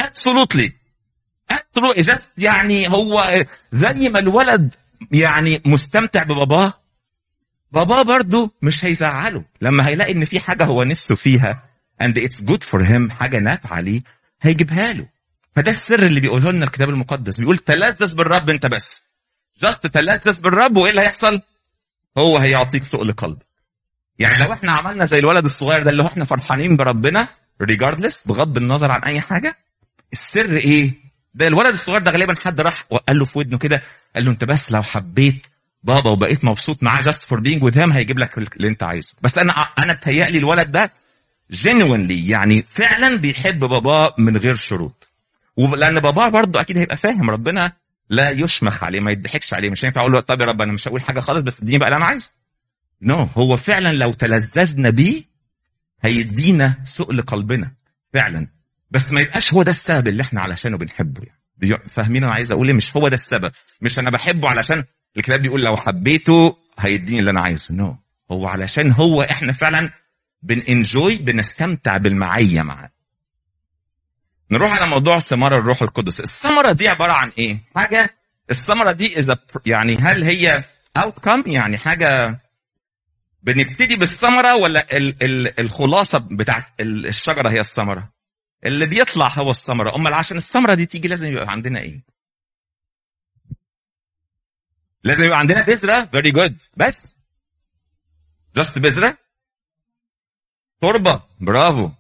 absolutely. 0.03 0.71
Absolutely. 1.53 2.03
Just 2.03 2.23
يعني 2.39 2.89
هو 2.89 3.45
زي 3.73 4.09
ما 4.09 4.19
الولد 4.19 4.75
يعني 5.13 5.61
مستمتع 5.65 6.23
بباباه 6.23 6.73
باباه 7.73 8.03
برضه 8.03 8.51
مش 8.63 8.85
هيزعله. 8.85 9.45
لما 9.61 9.89
هيلاقي 9.89 10.13
إن 10.13 10.25
في 10.25 10.41
حاجة 10.41 10.65
هو 10.65 10.83
نفسه 10.85 11.15
فيها 11.15 11.63
and 12.03 12.15
it's 12.17 12.45
good 12.45 12.65
for 12.71 12.81
him 12.85 13.13
حاجة 13.13 13.39
نافعة 13.39 13.81
ليه 13.81 14.03
هيجيبها 14.43 14.93
له. 14.93 15.07
فده 15.57 15.71
السر 15.71 16.03
اللي 16.07 16.21
بيقوله 16.21 16.51
لنا 16.51 16.65
الكتاب 16.65 16.89
المقدس. 16.89 17.41
بيقول 17.41 17.59
تلذذ 17.59 18.15
بالرب 18.15 18.51
انت 18.51 18.67
بس. 18.67 19.07
جاست 19.61 19.87
تلذذ 19.87 20.43
بالرب 20.43 20.77
وإيه 20.77 20.91
اللي 20.91 21.01
هيحصل؟ 21.01 21.41
هو 22.19 22.39
هيعطيك 22.39 22.85
سؤل 22.85 23.13
قلب 23.13 23.39
يعني 24.19 24.45
لو 24.45 24.53
إحنا 24.53 24.73
عملنا 24.73 25.05
زي 25.05 25.19
الولد 25.19 25.45
الصغير 25.45 25.83
ده 25.83 25.91
اللي 25.91 26.03
هو 26.03 26.07
إحنا 26.07 26.25
فرحانين 26.25 26.77
بربنا 26.77 27.29
regardless 27.63 28.29
بغض 28.29 28.57
النظر 28.57 28.93
عن 28.93 29.01
أي 29.03 29.21
حاجة 29.21 29.57
السر 30.13 30.57
إيه؟ 30.57 30.91
ده 31.35 31.47
الولد 31.47 31.73
الصغير 31.73 32.01
ده 32.01 32.11
غالبا 32.11 32.35
حد 32.35 32.61
راح 32.61 32.85
وقال 32.91 33.19
له 33.19 33.25
في 33.25 33.39
ودنه 33.39 33.59
كده 33.59 33.83
قال 34.15 34.25
له 34.25 34.31
أنت 34.31 34.45
بس 34.45 34.73
لو 34.73 34.83
حبيت 34.83 35.47
بابا 35.83 36.11
وبقيت 36.11 36.45
مبسوط 36.45 36.83
معاه 36.83 37.03
for 37.03 37.37
being 37.37 37.61
with 37.61 37.75
him 37.75 37.93
هيجيب 37.93 38.19
لك 38.19 38.39
اللي 38.39 38.69
أنت 38.69 38.83
عايزه. 38.83 39.15
بس 39.23 39.39
أنا 39.39 39.53
أنا 39.53 39.93
اتهيألي 39.93 40.39
الولد 40.39 40.73
ده 40.73 40.93
genuinely 41.53 42.29
يعني 42.31 42.65
فعلا 42.75 43.17
بيحب 43.17 43.59
باباه 43.59 44.15
من 44.19 44.37
غير 44.37 44.55
شروط. 44.57 45.09
ولأن 45.57 46.01
باباه 46.01 46.29
برضه 46.29 46.61
أكيد 46.61 46.79
هيبقى 46.79 46.97
فاهم 46.97 47.31
ربنا 47.31 47.73
لا 48.11 48.31
يشمخ 48.31 48.85
عليه 48.85 49.01
ما 49.01 49.11
يضحكش 49.11 49.55
عليه 49.55 49.71
مش 49.71 49.85
هينفع 49.85 50.01
أقول 50.01 50.13
له 50.13 50.21
طب 50.21 50.41
يا 50.41 50.47
رب 50.47 50.63
أنا 50.63 50.73
مش 50.73 50.89
هقول 50.89 51.03
حاجة 51.03 51.21
خالص 51.21 51.41
بس 51.41 51.63
اديني 51.63 51.79
بقى 51.79 51.89
اللي 51.89 51.97
أنا 51.97 52.07
عايزه. 52.07 52.31
نو 53.03 53.27
no. 53.27 53.29
هو 53.39 53.57
فعلا 53.57 53.93
لو 53.93 54.13
تلذذنا 54.13 54.91
بيه 54.91 55.23
هيدينا 56.03 56.75
سؤل 56.85 57.23
قلبنا 57.23 57.71
فعلا. 58.15 58.47
بس 58.91 59.13
ما 59.13 59.21
يبقاش 59.21 59.55
هو 59.55 59.63
ده 59.63 59.71
السبب 59.71 60.09
اللي 60.09 60.23
إحنا 60.23 60.41
علشانه 60.41 60.77
بنحبه 60.79 61.23
يعني. 61.23 61.83
فاهمين 61.89 62.25
أنا 62.25 62.33
عايز 62.35 62.53
أقول 62.53 62.67
إيه؟ 62.67 62.75
مش 62.75 62.97
هو 62.97 63.09
ده 63.09 63.15
السبب. 63.15 63.53
مش 63.81 63.99
أنا 63.99 64.11
بحبه 64.11 64.49
علشان 64.49 64.85
الكتاب 65.17 65.43
بيقول 65.43 65.65
لو 65.65 65.77
حبيته 65.77 66.57
هيديني 66.79 67.19
اللي 67.19 67.31
أنا 67.31 67.41
عايزه. 67.41 67.75
نو 67.75 67.93
no. 67.93 67.97
هو 68.33 68.47
علشان 68.47 68.93
هو 68.93 69.23
إحنا 69.23 69.53
فعلا 69.53 69.91
بننجوي 70.43 71.17
بنستمتع 71.17 71.97
بالمعية 71.97 72.63
معاه 72.63 72.91
نروح 74.51 74.73
على 74.73 74.87
موضوع 74.91 75.19
ثمرة 75.19 75.59
الروح 75.59 75.83
القدس. 75.83 76.21
الثمرة 76.21 76.73
دي 76.73 76.89
عبارة 76.89 77.13
عن 77.13 77.33
إيه؟ 77.39 77.61
حاجة. 77.75 78.17
الثمرة 78.51 78.93
دي 78.93 79.19
إذا 79.19 79.39
يعني 79.67 79.97
هل 79.97 80.23
هي 80.23 80.65
outcome 80.99 81.47
يعني 81.47 81.79
حاجة 81.79 82.41
بنبتدي 83.43 83.97
بالثمرة 83.97 84.57
ولا 84.57 84.97
ال 84.97 85.25
ال 85.25 85.61
الخلاصة 85.61 86.19
بتاعت 86.19 86.65
الشجرة 86.81 87.49
هي 87.49 87.61
الثمرة؟ 87.61 88.13
اللي 88.65 88.87
بيطلع 88.87 89.29
هو 89.29 89.51
الثمرة. 89.51 89.97
أمال 89.97 90.15
عشان 90.15 90.37
الثمرة 90.37 90.75
دي 90.75 90.87
تيجي 90.87 91.09
لازم 91.09 91.33
يبقى 91.33 91.51
عندنا 91.51 91.81
إيه؟ 91.81 92.05
لازم 95.05 95.25
يبقى 95.25 95.39
عندنا 95.39 95.65
بذرة. 95.67 96.11
Very 96.17 96.33
good. 96.33 96.55
بس. 96.77 97.17
Just 98.59 98.79
بذرة. 98.79 99.26
تربة. 100.81 101.23
برافو. 101.41 101.91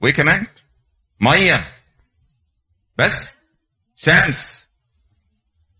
وايه 0.00 0.12
كمان 0.12 0.46
مية. 1.20 1.72
بس. 2.96 3.30
شمس. 3.96 4.70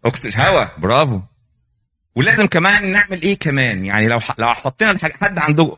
اكسجين 0.05 0.41
هواء 0.41 0.79
برافو. 0.79 1.21
ولازم 2.17 2.47
كمان 2.47 2.93
نعمل 2.93 3.23
إيه 3.23 3.39
كمان؟ 3.39 3.85
يعني 3.85 4.09
لو 4.09 4.19
لو 4.39 4.55
حطينا 4.55 4.99
حد 5.03 5.39
عنده 5.39 5.77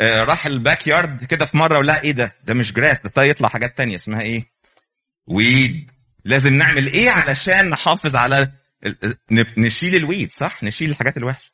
راح 0.00 0.46
الباك 0.46 0.86
يارد 0.86 1.24
كده 1.24 1.46
في 1.46 1.56
مرة 1.56 1.78
ولا 1.78 2.02
إيه 2.02 2.12
ده؟ 2.12 2.34
ده 2.44 2.54
مش 2.54 2.72
جراس 2.72 3.00
ده 3.00 3.22
يطلع 3.22 3.48
حاجات 3.48 3.76
تانية 3.76 3.94
اسمها 3.94 4.20
إيه؟ 4.20 4.46
weed. 5.26 5.90
لازم 6.24 6.54
نعمل 6.54 6.86
إيه 6.86 7.10
علشان 7.10 7.70
نحافظ 7.70 8.16
على 8.16 8.52
نشيل 9.58 9.94
ال 9.94 10.02
weed 10.02 10.32
صح؟ 10.32 10.64
نشيل 10.64 10.90
الحاجات 10.90 11.16
الوحشة. 11.16 11.50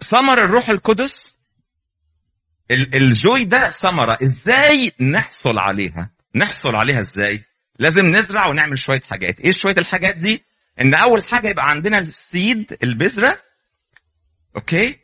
فالثمر 0.00 0.44
الروح 0.44 0.68
القدس؟ 0.68 1.38
ال 2.70 2.88
joy 2.88 3.44
ده 3.44 3.70
ثمرة 3.70 4.18
إزاي 4.22 4.92
نحصل 5.00 5.58
عليها؟ 5.58 6.10
نحصل 6.34 6.74
عليها 6.74 7.00
إزاي؟ 7.00 7.42
لازم 7.78 8.06
نزرع 8.06 8.46
ونعمل 8.46 8.78
شوية 8.78 9.02
حاجات. 9.10 9.40
إيه 9.40 9.52
شوية 9.52 9.74
الحاجات 9.78 10.16
دي؟ 10.16 10.42
إن 10.80 10.94
أول 10.94 11.24
حاجة 11.24 11.48
يبقى 11.48 11.70
عندنا 11.70 11.98
ال 11.98 12.14
seed 12.14 12.78
البذرة 12.82 13.38
okay؟ 14.56 14.98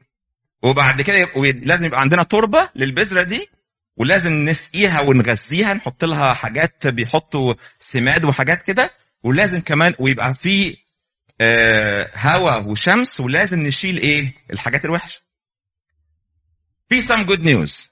وبعد 0.63 1.03
كده 1.03 1.29
لازم 1.53 1.85
يبقى 1.85 2.01
عندنا 2.01 2.23
تربة 2.23 2.69
للبذرة 2.75 3.23
دي 3.23 3.49
ولازم 3.97 4.33
نسقيها 4.33 5.01
ونغذيها 5.01 5.75
نحط 5.75 6.05
لها 6.05 6.35
حاجات 6.35 6.87
بيحطوا 6.87 7.55
سماد 7.79 8.25
وحاجات 8.25 8.63
كده 8.63 8.91
ولازم 9.23 9.61
كمان 9.61 9.95
ويبقى 9.99 10.35
في 10.35 10.77
هواء 12.17 12.69
وشمس 12.69 13.21
ولازم 13.21 13.61
نشيل 13.61 13.97
إيه؟ 13.97 14.35
الحاجات 14.53 14.85
الوحشة. 14.85 15.21
في 16.89 17.01
some 17.01 17.27
good 17.29 17.41
news. 17.41 17.91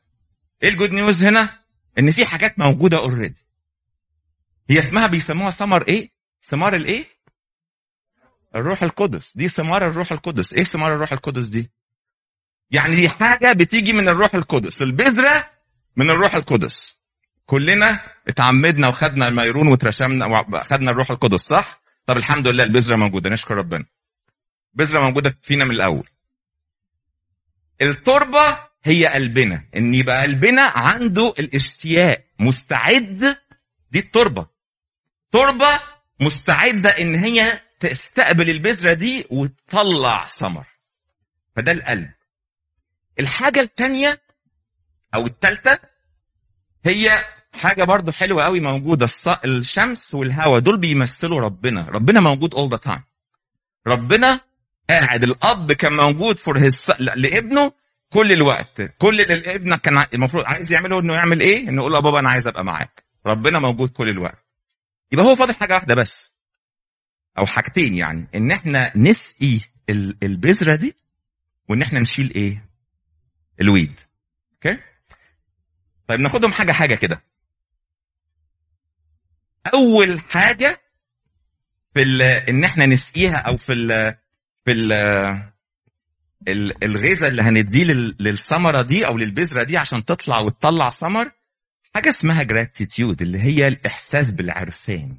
إيه 0.62 0.68
ال 0.68 0.73
good 0.73 0.92
news 0.92 1.24
هنا؟ 1.24 1.58
إن 1.98 2.12
في 2.12 2.26
حاجات 2.26 2.58
موجودة 2.58 2.98
already 2.98 3.46
هي 4.70 4.78
اسمها 4.78 5.06
بيسموها 5.06 5.50
ثمر 5.50 5.88
إيه؟ 5.88 6.10
ثمار 6.42 6.74
الإيه؟ 6.74 7.04
الروح 8.54 8.82
القدس. 8.82 9.32
دي 9.36 9.48
ثمار 9.48 9.86
الروح 9.86 10.12
القدس. 10.12 10.52
إيه 10.52 10.64
ثمار 10.64 10.94
الروح 10.94 11.12
القدس 11.12 11.46
دي؟ 11.46 11.70
يعني 12.70 12.96
دي 12.96 13.08
حاجة 13.08 13.52
بتيجي 13.52 13.92
من 13.92 14.08
الروح 14.08 14.34
القدس. 14.34 14.82
البذرة 14.82 15.50
من 15.96 16.10
الروح 16.10 16.34
القدس. 16.34 17.00
كلنا 17.46 18.00
اتعمدنا 18.28 18.88
وخدنا 18.88 19.28
الميرون 19.28 19.68
واترشمنا 19.68 20.26
واخدنا 20.26 20.90
الروح 20.90 21.10
القدس 21.10 21.40
صح؟ 21.40 21.79
طب 22.10 22.16
الحمد 22.16 22.48
لله 22.48 22.64
البذرة 22.64 22.96
موجودة 22.96 23.30
نشكر 23.30 23.56
ربنا. 23.56 23.84
بذرة 24.74 25.00
موجودة 25.00 25.36
فينا 25.42 25.64
من 25.64 25.70
الأول. 25.70 26.08
التربة 27.82 28.58
هي 28.82 29.06
قلبنا. 29.06 29.64
إن 29.76 29.94
يبقى 29.94 30.22
قلبنا 30.22 30.62
عنده 30.62 31.34
الاشتياق 31.38 32.24
مستعد 32.38 33.36
دي 33.90 33.98
التربة. 33.98 34.46
تربة 35.32 35.80
مستعدة 36.20 36.90
إن 36.90 37.14
هي 37.14 37.60
تستقبل 37.80 38.50
البذرة 38.50 38.92
دي 38.92 39.26
وتطلع 39.30 40.26
ثمر. 40.26 40.66
فده 41.56 41.72
القلب. 41.72 42.10
الحاجة 43.20 43.60
الثانية 43.60 44.22
أو 45.14 45.26
الثالثه 45.26 45.78
هي 46.84 47.24
حاجة 47.54 47.84
برضو 47.84 48.12
حلوة 48.12 48.44
قوي 48.44 48.60
موجودة 48.60 49.08
الشمس 49.44 50.14
والهواء 50.14 50.60
دول 50.60 50.76
بيمثلوا 50.78 51.40
ربنا. 51.40 51.86
ربنا 51.88 52.20
موجود 52.20 52.54
all 52.54 52.78
the 52.78 52.90
time. 52.90 53.00
ربنا 53.86 54.40
قاعد 54.90 55.22
الأب 55.24 55.72
كان 55.72 55.92
موجود 55.92 56.38
فور 56.38 56.58
هيز 56.58 56.92
لابنه 56.98 57.72
كل 58.08 58.32
الوقت. 58.32 58.82
كل 58.98 59.20
اللي 59.20 59.54
ابنك 59.54 59.80
كان 59.80 60.06
المفروض 60.14 60.44
عايز 60.44 60.72
يعمله 60.72 61.00
إنه 61.00 61.14
يعمل 61.14 61.40
إيه؟ 61.40 61.68
إنه 61.68 61.80
يقول 61.80 61.92
له 61.92 62.00
بابا 62.00 62.18
أنا 62.18 62.30
عايز 62.30 62.46
أبقى 62.46 62.64
معاك. 62.64 63.04
ربنا 63.26 63.58
موجود 63.58 63.90
كل 63.90 64.08
الوقت. 64.08 64.44
يبقى 65.12 65.24
هو 65.24 65.36
فاضل 65.36 65.54
حاجة 65.54 65.74
واحدة 65.74 65.94
بس. 65.94 66.32
أو 67.38 67.46
حاجتين 67.46 67.94
يعني 67.94 68.28
إن 68.34 68.50
إحنا 68.50 68.92
نسقي 68.96 69.60
البذرة 70.22 70.74
دي 70.74 70.94
وإن 71.68 71.82
إحنا 71.82 72.00
نشيل 72.00 72.32
إيه؟ 72.34 72.64
ال 73.60 73.67
weed. 73.67 74.00
okay؟ 74.54 74.78
طيب 76.06 76.20
ناخدهم 76.20 76.52
حاجة 76.52 76.72
حاجة 76.72 76.94
كده. 76.94 77.22
أول 79.66 80.20
حاجة 80.20 80.80
في 81.94 82.02
إن 82.48 82.64
إحنا 82.64 82.86
نسقيها 82.86 83.36
أو 83.36 83.56
في 83.56 83.72
ال 83.72 84.16
في 84.64 84.72
ال 84.72 85.02
الغذاء 86.84 87.28
اللي 87.28 87.42
هنديه 87.42 87.84
للثمرة 88.20 88.82
دي 88.82 89.06
أو 89.06 89.18
للبذرة 89.18 89.62
دي 89.62 89.76
عشان 89.76 90.04
تطلع 90.04 90.38
وتطلع 90.38 90.90
ثمر 90.90 91.32
حاجة 91.94 92.08
اسمها 92.08 92.42
gratitude 92.42 93.22
اللي 93.22 93.42
هي 93.42 93.68
الإحساس 93.68 94.30
بالعرفان. 94.30 95.16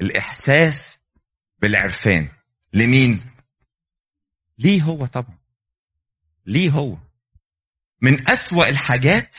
الإحساس 0.00 1.02
بالعرفان. 1.58 2.28
لمين؟ 2.72 3.20
ليه 4.58 4.82
هو 4.82 5.06
طبعا؟ 5.06 5.38
ليه 6.46 6.70
هو؟ 6.70 6.96
من 8.02 8.30
أسوأ 8.30 8.68
الحاجات 8.68 9.36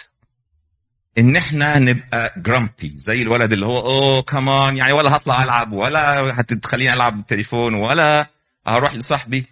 إن 1.17 1.35
إحنا 1.35 1.79
نبقى 1.79 2.33
جرامبي 2.37 2.93
زي 2.95 3.21
الولد 3.21 3.53
اللي 3.53 3.65
هو 3.65 3.79
أوه 3.79 4.21
كمان 4.21 4.77
يعني 4.77 4.91
ولا 4.91 5.15
هطلع 5.15 5.43
ألعب 5.43 5.71
ولا 5.71 6.39
هتخليني 6.41 6.93
ألعب 6.93 7.17
بالتليفون 7.17 7.73
ولا 7.73 8.29
هروح 8.67 8.93
لصاحبي. 8.93 9.45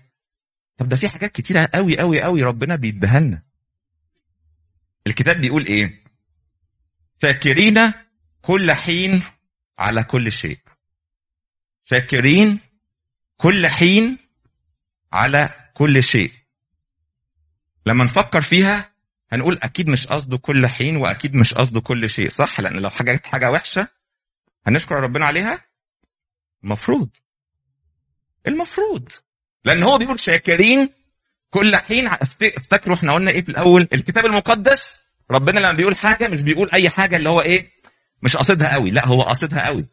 طب 0.78 0.90
ده 0.90 0.96
في 0.96 1.10
حاجات 1.10 1.32
كتيرة 1.32 1.70
قوي 1.74 2.00
قوي 2.00 2.22
قوي 2.22 2.44
ربنا 2.44 2.76
بيديها 2.76 3.20
لنا. 3.20 3.42
الكتاب 5.08 5.42
بيقول 5.42 5.66
إيه؟ 5.66 6.04
فاكرين 7.18 7.92
كل 8.42 8.72
حين 8.72 9.24
على 9.80 10.04
كل 10.04 10.32
شيء. 10.32 10.60
فاكرين 11.84 12.60
كل 13.38 13.68
حين 13.68 14.18
على 15.14 15.50
كل 15.74 16.04
شيء. 16.04 16.32
لما 17.86 18.04
نفكر 18.04 18.42
فيها 18.42 18.90
هنقول 19.32 19.60
أكيد 19.64 19.88
مش 19.88 20.08
قصده 20.08 20.38
كل 20.38 20.68
حين 20.68 20.98
وأكيد 20.98 21.36
مش 21.36 21.54
قصده 21.54 21.82
كل 21.82 22.10
شيء 22.10 22.30
صح؟ 22.30 22.60
لأن 22.60 22.74
لو 22.74 22.90
حاجة 22.90 23.22
حاجة 23.26 23.52
وحشة 23.52 23.88
هنشكر 24.68 24.96
ربنا 24.96 25.26
عليها؟ 25.26 25.66
المفروض 26.64 27.10
المفروض. 28.48 29.12
لأن 29.66 29.84
هو 29.84 29.98
بيقول 29.98 30.20
شاكرين 30.20 30.90
كل 31.50 31.76
حين. 31.76 32.08
افتكروا 32.08 32.96
إحنا 32.96 33.14
قلنا 33.14 33.32
إيه 33.32 33.42
في 33.42 33.50
الأول؟ 33.50 33.88
الكتاب 33.94 34.26
المقدس. 34.26 35.06
ربنا 35.32 35.60
لما 35.60 35.72
بيقول 35.72 35.96
حاجة 35.96 36.28
مش 36.28 36.42
بيقول 36.42 36.70
أي 36.72 36.90
حاجة 36.90 37.16
اللي 37.16 37.30
هو 37.30 37.42
إيه؟ 37.42 37.72
مش 38.22 38.38
قاصدها 38.38 38.74
قوي. 38.74 38.92
لا 38.92 39.08
هو 39.08 39.22
قاصدها 39.24 39.66
قوي. 39.66 39.86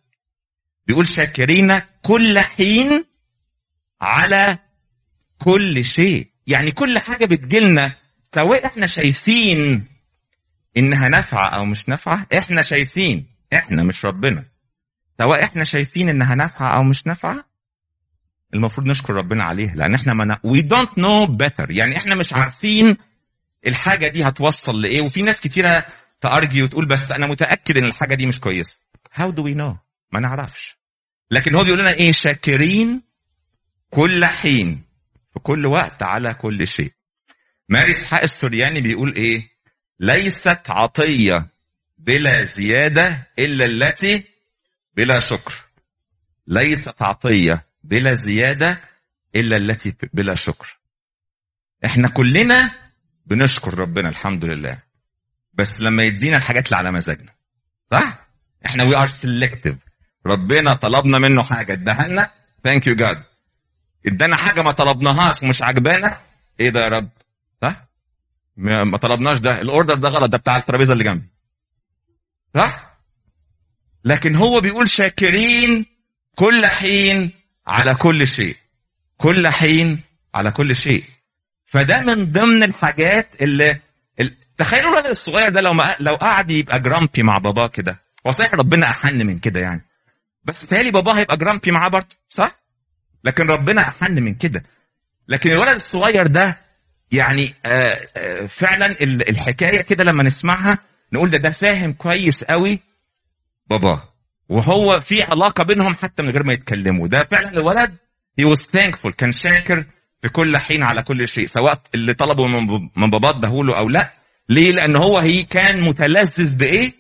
بيقول 0.86 1.06
شاكرين 1.08 1.80
كل 2.02 2.38
حين 2.38 3.04
على 4.00 4.58
كل 5.38 5.84
شيء. 5.84 6.32
يعني 6.46 6.70
كل 6.70 6.98
حاجة 6.98 7.24
بتجيلنا 7.24 7.92
سواء 8.34 8.66
إحنا 8.66 8.86
شايفين 8.86 9.86
انها 10.76 11.08
نافعة 11.08 11.46
أو 11.46 11.64
مش 11.64 11.88
نافعة 11.88 12.26
إحنا 12.38 12.62
شايفين 12.62 13.26
إحنا 13.52 13.82
مش 13.82 14.04
ربنا. 14.04 14.44
سواء 15.18 15.44
إحنا 15.44 15.64
شايفين 15.64 16.08
انها 16.08 16.34
نافعة 16.34 16.76
أو 16.76 16.82
مش 16.82 17.06
نافعة 17.06 17.44
المفروض 18.54 18.86
نشكر 18.86 19.14
ربنا 19.14 19.44
عليها 19.44 19.74
لأن 19.74 19.94
إحنا 19.94 20.14
ما 20.14 20.38
we 20.44 20.62
don't 20.62 20.98
know 20.98 21.26
better 21.26 21.70
يعني 21.70 21.96
إحنا 21.96 22.14
مش 22.14 22.32
عارفين 22.32 22.96
الحاجة 23.66 24.08
دي 24.08 24.24
هتوصل 24.24 24.82
لإيه 24.82 25.00
وفي 25.00 25.22
ناس 25.22 25.40
كتيرة 25.40 25.86
ت 26.20 26.27
argue 26.27 26.62
وتقول 26.62 26.86
بس 26.86 27.10
أنا 27.10 27.26
متأكد 27.26 27.78
إن 27.78 27.84
الحاجة 27.84 28.14
دي 28.14 28.26
مش 28.26 28.40
كويسة. 28.40 28.78
how 29.14 29.30
do 29.30 29.44
we 29.44 29.54
know 29.54 29.76
ما 30.12 30.20
نعرفش. 30.20 30.78
لكن 31.30 31.54
هو 31.54 31.64
بيقول 31.64 31.78
لنا 31.78 31.92
إيه 31.92 32.12
شاكرين 32.12 33.02
كل 33.90 34.24
حين 34.24 34.82
في 35.32 35.40
كل 35.40 35.66
وقت 35.66 36.02
على 36.02 36.34
كل 36.34 36.68
شيء. 36.68 36.92
مار 37.72 37.90
اسحاق 37.90 38.22
السرياني 38.22 38.80
بيقول 38.80 39.14
إيه؟ 39.14 39.48
ليست 40.00 40.70
عطية 40.70 41.46
بلا 41.98 42.44
زيادة 42.44 43.28
إلا 43.38 43.64
التي 43.64 44.24
بلا 44.96 45.20
شكر. 45.20 45.54
ليست 46.46 47.02
عطية 47.02 47.64
بلا 47.84 48.14
زيادة 48.14 48.80
إلا 49.36 49.56
التي 49.56 49.94
بلا 50.12 50.34
شكر. 50.34 50.78
إحنا 51.84 52.08
كلنا 52.08 52.70
بنشكر 53.26 53.78
ربنا 53.78 54.08
الحمد 54.08 54.44
لله. 54.44 54.78
بس 55.54 55.80
لما 55.80 56.02
يدينا 56.02 56.36
الحاجات 56.36 56.66
اللي 56.66 56.76
على 56.76 56.92
مزاجنا 56.92 57.32
صح؟ 57.90 58.26
إحنا 58.66 58.84
we 58.84 58.96
are 58.96 59.06
selective 59.06 59.76
ربنا 60.26 60.74
طلبنا 60.74 61.18
منه 61.18 61.42
حاجة 61.42 61.72
اداها 61.72 62.08
لنا. 62.08 62.30
thank 62.64 62.86
you 62.86 62.94
God 62.94 63.22
ادانا 64.06 64.36
حاجة 64.36 64.62
ما 64.62 64.72
طلبناهاش 64.72 65.42
ومش 65.42 65.62
عجبانا. 65.62 66.20
إيه 66.60 66.70
ده 66.70 66.80
يا 66.80 66.88
رب؟ 66.88 67.08
صح؟ 67.62 67.88
ما 68.56 68.96
طلبناش 68.96 69.38
ده. 69.38 69.60
ال 69.60 69.66
order 69.66 69.94
ده 69.94 70.08
غلط. 70.08 70.30
ده 70.30 70.38
بتاع 70.38 70.56
الترابيزة 70.56 70.92
اللي 70.92 71.04
جنبي. 71.04 71.28
صح؟ 72.54 72.98
لكن 74.04 74.36
هو 74.36 74.60
بيقول 74.60 74.88
شاكرين 74.88 75.86
كل 76.36 76.66
حين 76.66 77.30
على 77.66 77.94
كل 77.94 78.26
شيء. 78.26 78.56
كل 79.16 79.48
حين 79.48 80.00
على 80.34 80.50
كل 80.50 80.76
شيء. 80.76 81.04
فده 81.66 81.98
من 82.02 82.32
ضمن 82.32 82.62
الحاجات 82.62 83.28
اللي 83.42 83.80
تخيلوا 84.58 84.90
الولد 84.90 85.06
الصغير 85.06 85.48
ده 85.48 85.60
لو 85.60 85.72
ما 85.74 85.96
لو 86.00 86.14
قعد 86.14 86.50
يبقى 86.50 86.80
جرامبي 86.80 87.22
مع 87.22 87.38
باباه 87.38 87.66
كده. 87.66 88.00
هو 88.26 88.30
صحيح 88.30 88.54
ربنا 88.54 88.90
أحن 88.90 89.26
من 89.26 89.38
كده 89.38 89.60
يعني. 89.60 89.84
بس 90.44 90.66
تهيألي 90.66 90.90
باباه 90.90 91.12
هيبقى 91.12 91.36
جرامبي 91.36 91.70
معاه 91.70 91.88
برضه. 91.88 92.16
صح؟ 92.28 92.62
لكن 93.24 93.46
ربنا 93.46 93.88
أحن 93.88 94.22
من 94.22 94.34
كده. 94.34 94.64
لكن 95.28 95.50
الولد 95.50 95.74
الصغير 95.74 96.26
ده 96.26 96.58
يعني 97.12 97.54
آآ 97.66 98.08
آآ 98.16 98.46
فعلا 98.46 98.86
الحكاية 99.02 99.80
كده 99.80 100.04
لما 100.04 100.22
نسمعها 100.22 100.78
نقول 101.12 101.30
ده 101.30 101.38
ده 101.38 101.50
فاهم 101.50 101.92
كويس 101.92 102.44
قوي 102.44 102.78
باباه 103.66 104.12
وهو 104.48 105.00
في 105.00 105.22
علاقة 105.22 105.64
بينهم 105.64 105.94
حتى 105.94 106.22
من 106.22 106.30
غير 106.30 106.42
ما 106.42 106.52
يتكلموا. 106.52 107.08
ده 107.08 107.24
فعلا 107.24 107.50
الولد 107.50 107.96
he 108.40 108.44
was 108.44 108.60
thankful 108.60 109.08
كان 109.08 109.32
شاكر 109.32 109.84
في 110.22 110.28
كل 110.28 110.58
حين 110.58 110.82
على 110.82 111.02
كل 111.02 111.28
شيء 111.28 111.46
سواء 111.46 111.82
اللي 111.94 112.14
طلبه 112.14 112.46
من 112.96 113.10
باباه 113.10 113.30
اداهوله 113.30 113.78
أو 113.78 113.88
لأ. 113.88 114.12
ليه؟ 114.48 114.72
لأن 114.72 114.96
هو 114.96 115.18
هي 115.18 115.42
كان 115.42 115.80
متلذذ 115.80 116.56
بإيه؟ 116.56 116.92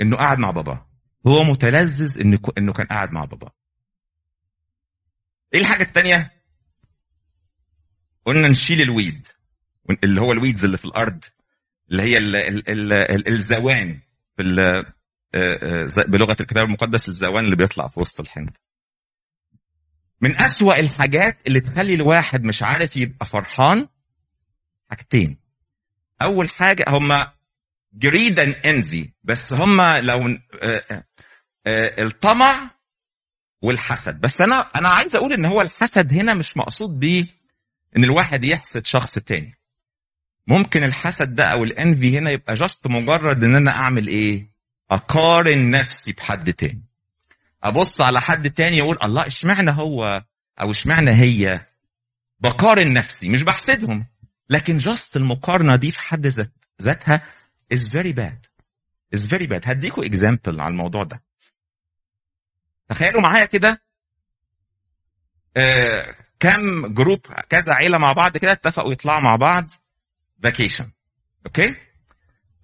إنه 0.00 0.16
قاعد 0.16 0.38
مع 0.38 0.50
باباه. 0.50 0.86
هو 1.26 1.44
متلذذ 1.44 2.20
إنه 2.20 2.38
إنه 2.58 2.72
كان 2.72 2.86
قاعد 2.86 3.12
مع 3.12 3.24
باباه. 3.24 3.52
إيه 5.54 5.60
الحاجة 5.60 5.82
الثانية 5.82 6.30
قلنا 8.26 8.48
نشيل 8.48 8.82
الويد 8.82 9.26
اللي 10.04 10.20
هو 10.20 10.32
الويدز 10.32 10.64
اللي 10.64 10.78
في 10.78 10.84
الأرض 10.84 11.24
اللي 11.90 12.02
هي 12.02 12.18
ال 12.18 12.36
ال 12.36 12.68
ال 12.70 12.92
ال 12.92 13.28
الزوان 13.28 13.98
في 14.36 14.84
بلغة 16.08 16.36
الكتاب 16.40 16.66
المقدس 16.66 17.08
الزوان 17.08 17.44
اللي 17.44 17.56
بيطلع 17.56 17.88
في 17.88 18.00
وسط 18.00 18.20
الحنط 18.20 18.52
من 20.20 20.40
أسوأ 20.40 20.78
الحاجات 20.80 21.38
اللي 21.46 21.60
تخلي 21.60 21.94
الواحد 21.94 22.44
مش 22.44 22.62
عارف 22.62 22.96
يبقى 22.96 23.26
فرحان 23.26 23.88
حاجتين. 24.90 25.36
أول 26.22 26.48
حاجة 26.50 26.84
هما 26.88 27.32
جريد 27.94 28.40
envy 28.54 29.08
بس 29.24 29.52
هما 29.52 30.00
لو 30.00 30.38
الطمع 31.98 32.70
والحسد. 33.62 34.20
بس 34.20 34.40
أنا 34.40 34.60
أنا 34.60 34.88
عايز 34.88 35.16
أقول 35.16 35.32
إن 35.32 35.44
هو 35.44 35.60
الحسد 35.62 36.12
هنا 36.12 36.34
مش 36.34 36.56
مقصود 36.56 36.98
بيه 37.00 37.26
إن 37.96 38.04
الواحد 38.04 38.44
يحسد 38.44 38.86
شخص 38.86 39.14
تاني. 39.18 39.58
ممكن 40.46 40.84
الحسد 40.84 41.34
ده 41.34 41.44
أو 41.44 41.64
ال 41.64 41.75
envy 41.75 42.18
هنا 42.18 42.30
يبقى 42.30 42.54
just 42.54 42.86
مجرد 42.86 43.44
إن 43.44 43.54
أنا 43.56 43.70
أعمل 43.70 44.06
إيه؟ 44.06 44.50
أقارن 44.90 45.70
نفسي 45.70 46.12
بحد 46.12 46.52
تاني. 46.52 46.82
أبص 47.62 48.00
على 48.00 48.20
حد 48.20 48.50
تاني 48.50 48.76
يقول 48.76 48.98
الله 49.04 49.26
إشمعنى 49.26 49.70
هو 49.70 50.24
أو 50.60 50.70
إشمعنى 50.70 51.10
هي؟ 51.10 51.60
بقارن 52.40 52.92
نفسي 52.92 53.28
مش 53.28 53.42
بحسدهم. 53.42 54.06
لكن 54.48 54.78
just 54.78 55.16
المقارنة 55.16 55.76
دي 55.76 55.90
في 55.90 56.00
حد 56.00 56.26
ذات 56.26 56.52
ذاتها 56.82 57.26
is 57.74 57.78
very 57.78 58.12
bad. 58.12 58.50
Is 59.16 59.26
very 59.28 59.46
bad. 59.46 59.68
هديكوا 59.68 60.04
example 60.04 60.60
على 60.60 60.72
الموضوع 60.72 61.04
ده. 61.04 61.22
تخيلوا 62.88 63.22
معايا 63.22 63.44
كده. 63.44 63.82
آه 65.56 66.14
كم 66.40 66.86
group 66.86 67.20
كذا 67.48 67.72
عيلة 67.72 67.98
مع 67.98 68.12
بعض 68.12 68.36
كده 68.36 68.52
اتفقوا 68.52 68.92
يطلعوا 68.92 69.20
مع 69.20 69.36
بعض 69.36 69.70
vacation 70.42 70.90
okay 71.46 71.74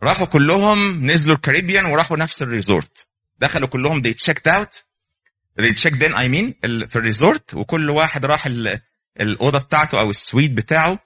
راحوا 0.02 0.26
كلهم 0.26 1.10
نزلوا 1.10 1.36
الكاريبيان 1.36 1.84
وراحوا 1.84 2.16
نفس 2.16 2.42
ال 2.42 2.50
resort. 2.50 3.06
دخلوا 3.38 3.68
كلهم 3.68 4.02
they 4.02 4.14
checked 4.14 4.46
out. 4.46 4.82
they 5.60 5.72
checked 5.72 6.02
in 6.02 6.12
I 6.12 6.28
mean 6.28 6.52
في 6.62 6.96
ال 6.96 7.04
resort 7.04 7.54
وكل 7.54 7.90
واحد 7.90 8.24
راح 8.24 8.48
الأوضة 9.20 9.58
بتاعته 9.58 10.00
أو 10.00 10.10
ال 10.10 10.17
suite 10.17 10.50
بتاعه. 10.50 10.98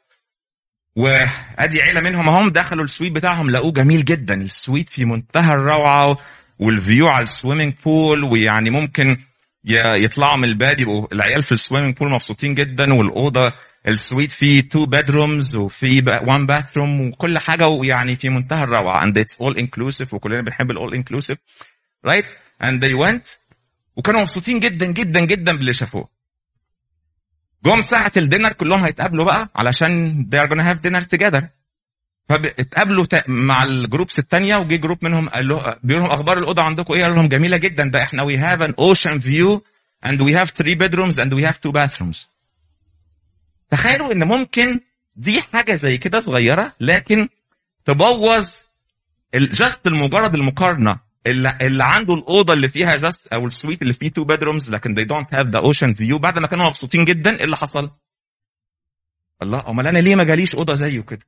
وأدي 0.97 1.83
عيلة 1.83 2.01
منهم 2.01 2.29
هم 2.29 2.51
دخلوا 2.51 2.85
ال 2.85 2.89
suite 2.89 3.13
بتاعهم 3.13 3.51
لقوه 3.51 3.73
جميل 3.73 4.05
جدا. 4.05 4.43
ال 4.43 4.51
suite 4.51 4.89
في 4.89 5.05
منتهى 5.05 5.55
الروعة 5.55 6.19
وال 6.59 6.76
view 6.76 7.09
على 7.09 7.23
ال 7.23 7.29
swimming 7.29 7.75
pool 7.85 8.25
ويعني 8.25 8.71
ممكن 8.71 9.19
يطلعوا 9.65 10.37
من 10.37 10.45
ال 10.45 10.54
bed 10.54 10.81
يبقوا 10.81 11.07
العيال 11.13 11.43
في 11.43 11.53
ال 11.53 11.58
swimming 11.58 11.97
pool 11.97 12.11
مبسوطين 12.11 12.55
جدا 12.55 12.95
والأوضة 12.95 13.53
ال 13.89 13.96
suite 13.96 14.31
فيه 14.31 14.61
two 14.69 14.87
bedrooms 14.87 15.55
وفي 15.55 16.21
one 16.23 16.47
bathroom 16.47 17.01
وكل 17.01 17.39
حاجة 17.39 17.69
ويعني 17.69 18.17
في 18.17 18.29
منتهى 18.29 18.65
الروعة. 18.65 19.05
And 19.05 19.15
it's 19.17 19.37
all 19.47 19.55
inclusive 19.59 20.13
وكلنا 20.13 20.41
بنحب 20.41 20.73
ال 20.73 20.78
all 20.78 20.95
inclusive. 20.95 21.37
Right? 22.07 22.25
And 22.63 22.81
they 22.81 22.95
went 22.95 23.37
وكانوا 23.97 24.21
مبسوطين 24.21 24.61
جدا 24.61 24.87
جدا 24.87 25.21
جدا 25.21 25.53
باللي 25.57 25.73
شافوه. 25.75 26.09
جم 27.65 27.81
ساعة 27.81 28.13
ال 28.17 28.22
dinner 28.22 28.53
كلهم 28.53 28.85
هيتقابلوا 28.85 29.25
بقى 29.25 29.51
علشان 29.57 30.27
they 30.35 30.39
are 30.39 30.49
gonna 30.51 30.65
have 30.65 30.83
dinner 30.83 31.05
together. 31.17 31.60
فاتقابلوا 32.31 33.07
مع 33.27 33.65
ال 33.65 33.73
groups 33.73 34.19
التانية 34.19 34.57
وجي 34.57 34.79
group 34.79 35.05
منهم 35.05 35.29
قال 35.29 35.49
له 35.49 35.77
بيقول 35.83 36.03
لهم 36.03 36.11
أخبار 36.11 36.39
الأوضة 36.39 36.63
عندكم 36.63 36.95
إيه؟ 36.95 37.03
قال 37.03 37.15
لهم 37.15 37.29
جميلة 37.29 37.57
جدا 37.57 37.85
ده 37.85 38.03
إحنا 38.03 38.25
we 38.25 38.37
have 38.37 38.61
an 38.61 38.73
ocean 38.73 39.19
view 39.21 39.61
and 40.07 40.21
we 40.21 40.33
have 40.33 40.51
three 40.63 40.75
bedrooms 40.75 41.19
and 41.19 41.33
we 41.33 41.43
have 41.43 41.61
two 41.61 41.73
bathrooms. 41.73 42.27
تخيلوا 43.71 44.13
إن 44.13 44.25
ممكن 44.25 44.81
دي 45.17 45.43
حاجة 45.43 45.75
زي 45.75 45.99
كده 45.99 46.21
صغيرة 46.21 46.73
لكن 46.81 47.29
تبوظ 47.85 48.49
just 49.35 49.87
المجرد 49.87 50.35
المقارنة 50.35 50.99
اللي, 51.27 51.59
اللي 51.61 51.85
عنده 51.85 52.15
الأوضة 52.15 52.53
اللي 52.53 52.69
فيها 52.69 52.97
just 52.97 53.27
أو 53.27 53.47
ال 53.47 53.53
suite 53.53 53.83
اللي 53.83 53.93
فيه 53.93 54.09
two 54.09 54.25
bedrooms 54.25 54.75
لكن 54.75 54.95
they 54.97 55.05
don't 55.09 55.37
have 55.37 55.51
the 55.51 55.63
ocean 55.63 55.95
view 55.99 56.15
بعد 56.15 56.39
ما 56.39 56.47
كانوا 56.47 56.67
مبسوطين 56.67 57.05
جدا 57.05 57.37
إيه 57.37 57.45
اللي 57.45 57.57
حصل؟ 57.57 57.91
الله 59.43 59.71
أمال 59.71 59.87
أنا 59.87 59.99
ليه 59.99 60.15
ما 60.17 60.25
جاليش 60.25 60.55
أوضة 60.55 60.75
زيه 60.75 61.01
كده؟ 61.01 61.27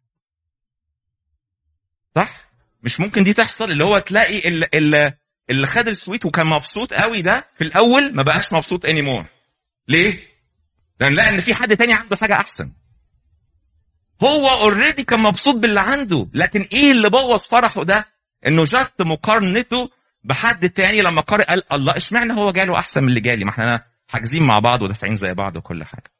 صح؟ 2.16 2.48
مش 2.82 3.00
ممكن 3.00 3.24
دي 3.24 3.32
تحصل؟ 3.32 3.70
اللي 3.70 3.84
هو 3.84 3.98
تلاقي 3.98 4.48
اللي, 4.48 5.14
اللي, 5.50 5.66
خد 5.66 5.88
ال 5.88 5.94
suite 5.94 6.24
وكان 6.26 6.46
مبسوط 6.46 6.92
قوي 6.92 7.22
ده 7.22 7.46
في 7.58 7.64
الأول 7.64 8.14
ما 8.14 8.22
بقاش 8.22 8.52
مبسوط 8.52 8.86
anymore 8.86 9.24
ليه؟ 9.88 10.32
لأن 11.00 11.14
لقى 11.14 11.28
إن 11.28 11.40
في 11.40 11.54
حد 11.54 11.76
تاني 11.76 11.92
عنده 11.92 12.16
حاجة 12.16 12.34
أحسن. 12.34 12.72
هو 14.22 14.48
already 14.48 15.04
كان 15.04 15.20
مبسوط 15.20 15.54
باللي 15.56 15.80
عنده. 15.80 16.28
لكن 16.34 16.68
إيه 16.72 16.90
اللي 16.92 17.10
بوظ 17.10 17.42
فرحه 17.42 17.84
ده؟ 17.84 18.08
إنه 18.46 18.64
just 18.64 19.02
مقارنته 19.02 19.90
بحد 20.24 20.70
تاني 20.70 21.02
لما 21.02 21.20
قارن 21.20 21.44
قال 21.44 21.72
الله. 21.72 21.96
إشمعنى 21.96 22.32
هو 22.32 22.50
جاله 22.50 22.78
أحسن 22.78 23.02
من 23.02 23.08
اللي 23.08 23.20
جالي؟ 23.20 23.44
ما 23.44 23.50
إحنا 23.50 23.84
حاجزين 24.08 24.42
مع 24.42 24.58
بعض 24.58 24.82
ودافعين 24.82 25.16
زي 25.16 25.34
بعض 25.34 25.56
وكل 25.56 25.84
حاجة. 25.84 26.12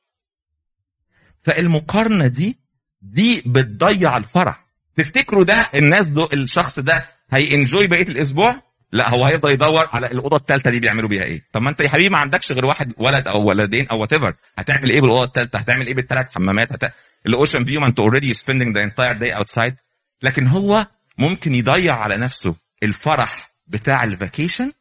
فالمقارنة 1.43 2.27
دي 2.27 2.59
دي 3.03 3.43
بتضيع 3.47 4.17
الفرح. 4.17 4.62
تفتكروا 4.97 5.45
ده 5.45 5.71
الناس 5.75 6.07
دو 6.07 6.29
الشخص 6.33 6.79
ده 6.79 7.07
هي 7.31 7.47
enjoy 7.47 7.87
بقية 7.87 8.03
الأسبوع؟ 8.09 8.63
لا 8.93 9.09
هو 9.11 9.25
هيفضل 9.25 9.51
يدور 9.51 9.89
على 9.93 10.07
الأوضة 10.07 10.37
الثالثه 10.37 10.71
دي 10.71 10.81
بيعملوا 10.81 11.09
بيها 11.09 11.23
إيه؟ 11.23 11.43
طب 11.53 11.63
ما 11.63 11.71
أنت 11.71 11.81
يا 11.81 11.89
حبيبي 11.89 12.09
ما 12.09 12.19
عندكش 12.19 12.53
غير 12.53 12.67
واحد 12.67 12.93
ولد 12.99 13.29
أو 13.29 13.45
ولدين 13.45 13.89
أو 13.89 14.01
what 14.01 14.13
هتعمل 14.59 14.91
إيه 14.91 15.01
بالأوضة 15.01 15.25
الثالثه 15.25 15.59
هتعمل 15.59 15.87
إيه 15.87 15.95
بالثلاث 15.95 16.27
حمامات؟ 16.35 16.73
هت... 16.73 16.93
ال 17.27 17.33
ocean 17.33 17.65
view 17.65 17.81
ما 17.81 17.87
أنت 17.87 18.01
already 18.01 18.35
spending 18.35 18.77
the 18.77 18.85
entire 18.85 19.17
day 19.17 19.37
outside 19.37 19.75
لكن 20.23 20.47
هو 20.47 20.87
ممكن 21.19 21.55
يضيع 21.55 21.99
على 21.99 22.17
نفسه 22.17 22.57
الفرح 22.83 23.53
بتاع 23.67 24.05
ال 24.05 24.12
vacation 24.12 24.73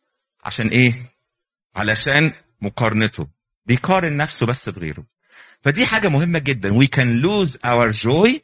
عشان 0.44 0.68
إيه؟ 0.68 0.94
علشان 1.76 2.32
مقارنته. 2.62 3.28
بيقارن 3.66 4.18
نفسه 4.18 4.46
بس 4.46 4.70
بغيره. 4.70 5.04
فدي 5.62 5.86
حاجة 5.86 6.08
مهمة 6.08 6.40
جدا. 6.40 6.80
We 6.80 6.88
can 6.88 7.24
lose 7.26 7.52
our 7.66 7.94
joy 7.94 8.40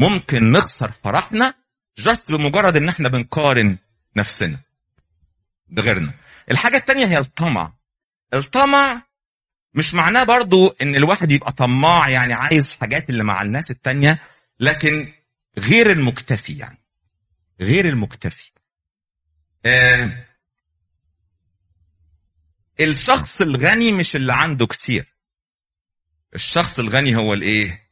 ممكن 0.00 0.52
نخسر 0.52 0.92
فرحنا 0.92 1.54
جاست 1.98 2.32
بمجرد 2.32 2.76
إن 2.76 2.88
إحنا 2.88 3.08
بنقارن 3.08 3.78
نفسنا 4.16 4.58
بغيرنا. 5.68 6.14
الحاجة 6.50 6.76
الثانية 6.76 7.06
هي 7.06 7.18
الطمع. 7.18 7.72
الطمع 8.34 9.02
مش 9.74 9.94
معناه 9.94 10.24
برضو 10.24 10.68
إن 10.68 10.94
الواحد 10.94 11.32
يبقى 11.32 11.52
طماع 11.52 12.08
يعني 12.08 12.32
عايز 12.32 12.74
حاجات 12.74 13.10
اللي 13.10 13.24
مع 13.24 13.42
الناس 13.42 13.70
التانية 13.70 14.22
لكن 14.60 15.12
غير 15.58 15.90
المكتفي 15.90 16.58
يعني. 16.58 16.78
غير 17.60 17.88
المكتفي. 17.88 18.50
آه 19.66 20.26
الشخص 22.80 23.40
الغني 23.40 23.92
مش 23.92 24.16
اللي 24.16 24.32
عنده 24.32 24.66
كتير. 24.66 25.14
الشخص 26.34 26.78
الغني 26.78 27.16
هو 27.16 27.34
الإيه؟ 27.34 27.90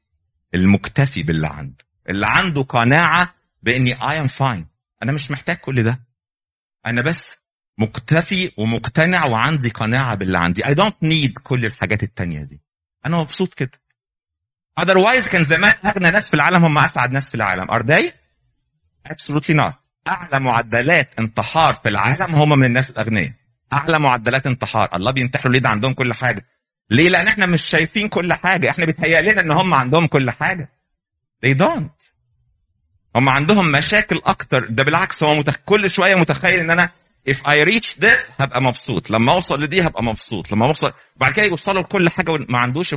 المكتفي 0.55 1.23
باللي 1.23 1.49
عنده. 1.49 1.88
اللي 2.09 2.27
عنده 2.27 2.63
قناعة 2.63 3.35
بإني 3.63 3.97
I 3.97 4.29
am 4.29 4.31
fine. 4.39 4.65
أنا 5.03 5.13
مش 5.13 5.31
محتاج 5.31 5.57
كل 5.57 5.83
ده. 5.83 6.01
أنا 6.87 7.03
بس 7.03 7.37
مكتفي 7.79 8.53
ومقتنع 8.57 9.27
وعندي 9.27 9.69
قناعة 9.69 10.15
باللي 10.15 10.39
عندي. 10.39 10.63
I 10.63 10.75
don't 10.75 11.09
need 11.09 11.33
كل 11.43 11.65
الحاجات 11.65 12.03
التانية 12.03 12.43
دي. 12.43 12.61
أنا 13.07 13.17
مبسوط 13.17 13.55
كده. 13.55 13.81
Otherwise 14.81 15.29
كان 15.31 15.45
زمان 15.45 15.75
أغنى 15.85 16.11
ناس 16.11 16.29
في 16.29 16.35
العالم 16.35 16.65
هم 16.65 16.79
أسعد 16.79 17.13
ناس 17.13 17.29
في 17.29 17.35
العالم. 17.35 17.67
Are 17.71 17.83
they? 17.85 18.13
absolutely 19.13 19.55
not. 19.55 19.73
أعلى 20.09 20.41
معدلات 20.41 21.11
انتحار 21.19 21.75
في 21.75 21.89
العالم 21.89 22.35
هم 22.35 22.59
من 22.59 22.65
الناس 22.65 22.91
الأغنياء. 22.91 23.33
أعلى 23.73 23.99
معدلات 23.99 24.47
انتحار. 24.47 24.89
الله 24.97 25.11
بينتحروا 25.11 25.53
ليه 25.53 25.61
ده 25.61 25.69
عندهم 25.69 25.93
كل 25.95 26.15
حاجة. 26.15 26.47
ليه؟ 26.91 27.09
لأن 27.09 27.29
إحنا 27.29 27.47
مش 27.47 27.63
شايفين 27.63 28.09
كل 28.09 28.33
حاجة. 28.33 28.71
إحنا 28.71 28.85
بيتهيأ 28.85 29.21
لنا 29.21 29.41
إن 29.41 29.51
هم 29.51 29.75
عندهم 29.75 30.07
كل 30.07 30.31
حاجة. 30.31 30.73
They 31.47 31.55
don't. 31.55 31.98
هم 33.19 33.29
عندهم 33.29 33.73
مشاكل 33.73 34.23
أكتر. 34.27 34.67
ده 34.67 34.85
بالعكس 34.85 35.23
هو 35.23 35.35
متخ... 35.35 35.57
كل 35.67 35.91
شوية 35.91 36.15
متخيل 36.15 36.61
إن 36.61 36.71
أنا 36.71 36.91
if 37.31 37.37
I 37.37 37.65
reach 37.65 38.01
this 38.01 38.31
هبقى 38.41 38.63
مبسوط. 38.63 39.11
لما 39.11 39.33
أوصل 39.33 39.63
لدي 39.63 39.83
هبقى 39.87 40.03
مبسوط. 40.05 40.53
لما 40.53 40.67
اوصل 40.67 40.93
بعد 41.17 41.33
كده 41.33 41.47
يوصلوا 41.47 41.83
لكل 41.83 42.09
حاجة 42.09 42.33
ما 42.49 42.59
عندوش 42.59 42.95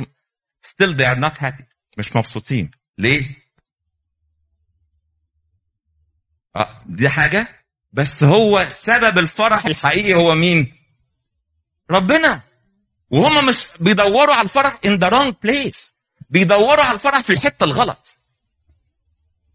still 0.66 0.96
they 0.96 1.06
are 1.06 1.18
not 1.24 1.38
happy. 1.44 1.64
مش 1.98 2.16
مبسوطين. 2.16 2.70
ليه؟ 2.98 3.24
آه 6.56 6.82
دي 6.86 7.08
حاجة. 7.08 7.64
بس 7.92 8.24
هو 8.24 8.66
سبب 8.68 9.18
الفرح 9.18 9.66
الحقيقي 9.66 10.14
هو 10.14 10.34
مين؟ 10.34 10.76
ربنا. 11.90 12.42
وهم 13.10 13.46
مش 13.46 13.66
بيدوروا 13.80 14.34
على 14.34 14.42
الفرح 14.44 14.80
in 14.86 14.98
the 15.00 15.10
wrong 15.10 15.32
place. 15.46 15.94
بيدوروا 16.30 16.84
على 16.84 16.94
الفرح 16.94 17.20
في 17.20 17.30
الحتة 17.30 17.64
الغلط. 17.64 18.01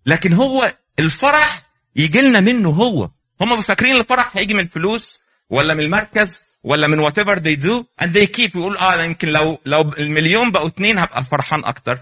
لكن 0.07 0.33
هو 0.33 0.73
الفرح 0.99 1.63
يجي 1.95 2.21
لنا 2.21 2.39
منه 2.39 2.69
هو. 2.69 3.09
هم 3.41 3.61
فاكرين 3.61 3.95
الفرح 3.95 4.37
هيجي 4.37 4.53
من 4.53 4.59
الفلوس 4.59 5.19
ولا 5.49 5.73
من 5.73 5.79
المركز 5.83 6.41
ولا 6.63 6.87
من 6.87 6.99
whatever 6.99 7.39
they 7.39 7.57
do 7.57 7.83
and 8.03 8.07
they 8.07 8.27
keep. 8.37 8.55
يقول 8.55 8.77
آه 8.77 9.03
يمكن 9.03 9.27
لو 9.27 9.59
لو 9.65 9.81
المليون 9.81 10.51
بقوا 10.51 10.67
اتنين 10.67 10.97
هبقى 10.99 11.23
فرحان 11.23 11.65
أكتر. 11.65 11.99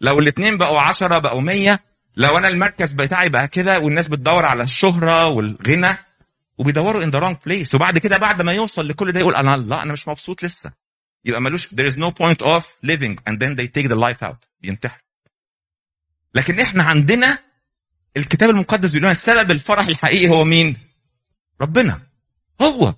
لو 0.00 0.18
الاتنين 0.18 0.56
بقوا 0.56 0.80
عشرة 0.80 1.18
بقوا 1.18 1.40
مية. 1.40 1.80
لو 2.16 2.38
أنا 2.38 2.48
المركز 2.48 2.92
بتاعي 2.92 3.28
بقى 3.28 3.48
كده 3.48 3.78
والناس 3.80 4.08
بتدور 4.08 4.44
على 4.44 4.62
الشهرة 4.62 5.26
والغنى 5.28 5.96
وبيدوروا 6.58 7.02
in 7.02 7.06
the 7.08 7.18
wrong 7.20 7.36
place. 7.48 7.74
وبعد 7.74 7.98
كده 7.98 8.18
بعد 8.18 8.42
ما 8.42 8.52
يوصل 8.52 8.88
لكل 8.88 9.12
ده 9.12 9.20
يقول 9.20 9.34
أنا 9.34 9.56
لا 9.56 9.82
أنا 9.82 9.92
مش 9.92 10.08
مبسوط 10.08 10.44
لسه. 10.44 10.72
يبقى 11.24 11.40
ملوش 11.40 11.68
there 11.68 11.92
is 11.92 11.96
no 11.96 12.10
point 12.10 12.46
of 12.46 12.62
living. 12.86 13.16
And 13.30 13.38
then 13.38 13.56
they 13.56 13.66
take 13.66 13.88
the 13.88 13.96
life 13.96 14.22
out. 14.28 14.46
بينتحر. 14.60 15.00
لكن 16.34 16.60
إحنا 16.60 16.82
عندنا 16.82 17.38
الكتاب 18.16 18.50
المقدس 18.50 18.90
بيقول 18.90 19.02
لنا 19.02 19.10
السبب 19.10 19.50
الفرح 19.50 19.86
الحقيقي 19.86 20.28
هو 20.28 20.44
مين؟ 20.44 20.76
ربنا 21.60 22.02
هو 22.62 22.94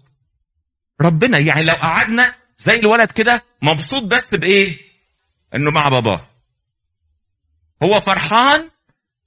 ربنا 1.01 1.39
يعني 1.39 1.65
لو 1.65 1.75
قعدنا 1.75 2.35
زي 2.57 2.79
الولد 2.79 3.11
كده 3.11 3.45
مبسوط 3.63 4.03
بس 4.03 4.25
بإيه؟ 4.33 4.77
إنه 5.55 5.71
مع 5.71 5.89
باباه 5.89 6.27
هو 7.83 8.01
فرحان 8.01 8.71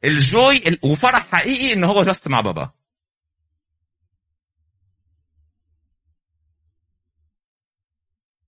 الجوي 0.06 0.63
وفرح 0.82 1.28
حقيقي 1.28 1.74
إن 1.74 1.84
هو 1.84 2.04
جاست 2.04 2.28
مع 2.28 2.41
باباه 2.41 2.74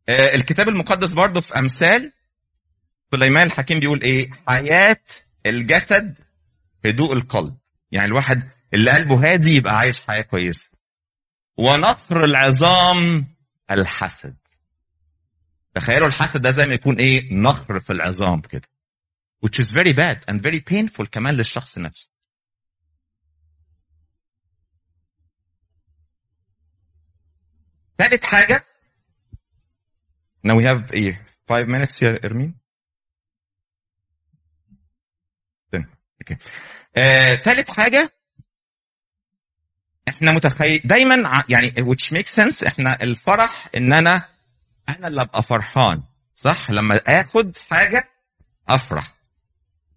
آه 0.10 0.36
الكتاب 0.36 0.70
المقدس 0.70 1.14
برضه 1.14 1.42
في 1.42 1.60
أمثال 1.60 2.14
سليمان 3.12 3.48
الحكيم 3.48 3.80
بيقول 3.80 4.02
إيه؟ 4.02 4.30
حياة 4.48 4.98
الجسد 5.46 6.18
هدوء 6.86 7.14
القلب. 7.14 7.58
يعني 7.92 8.08
الواحد 8.08 8.50
اللي 8.74 8.92
قلبه 8.92 9.32
هادي 9.34 9.56
يبقى 9.56 9.78
عايش 9.78 10.02
حياة 10.02 10.22
كويسة. 10.22 10.72
ونصر 11.58 12.24
العظام 12.24 13.28
الحسد. 13.72 14.38
تخيلوا 15.76 16.08
الحسد 16.08 16.42
ده 16.42 16.52
زي 16.52 16.66
ما 16.66 16.74
يكون 16.74 16.96
إيه؟ 17.00 17.34
نخر 17.34 17.80
في 17.80 17.94
العظام 17.94 18.42
كده. 18.42 18.70
Which 19.46 19.60
is 19.64 19.72
very 19.72 19.94
bad 19.94 20.34
and 20.34 20.42
very 20.42 20.60
painful 20.74 21.04
كمان 21.12 21.34
للشخص 21.34 21.78
نفسه. 21.78 22.10
ثالث 27.98 28.24
حاجة. 28.24 28.66
Now 30.48 30.56
we 30.56 30.64
have 30.64 30.92
إيه؟ 30.94 31.26
5 31.50 31.66
minutes 31.68 32.04
يا 32.04 32.26
ارمين 32.26 32.56
آه، 36.98 37.36
ثالث 37.36 37.72
حاجة 37.72 38.12
إحنا 40.08 40.32
متخيل 40.32 40.82
دايما 40.86 41.44
يعني 41.50 41.72
which 41.72 42.14
makes 42.14 42.34
sense 42.36 42.68
إحنا 42.68 43.04
الفرح 43.04 43.68
إن 43.78 43.94
أنا 43.94 44.26
أنا 44.90 45.08
اللي 45.08 45.22
أبقى 45.22 45.44
فرحان 45.44 46.04
صح؟ 46.34 46.72
لما 46.72 47.02
آخد 47.08 47.58
حاجة 47.72 48.10
أفرح. 48.70 49.14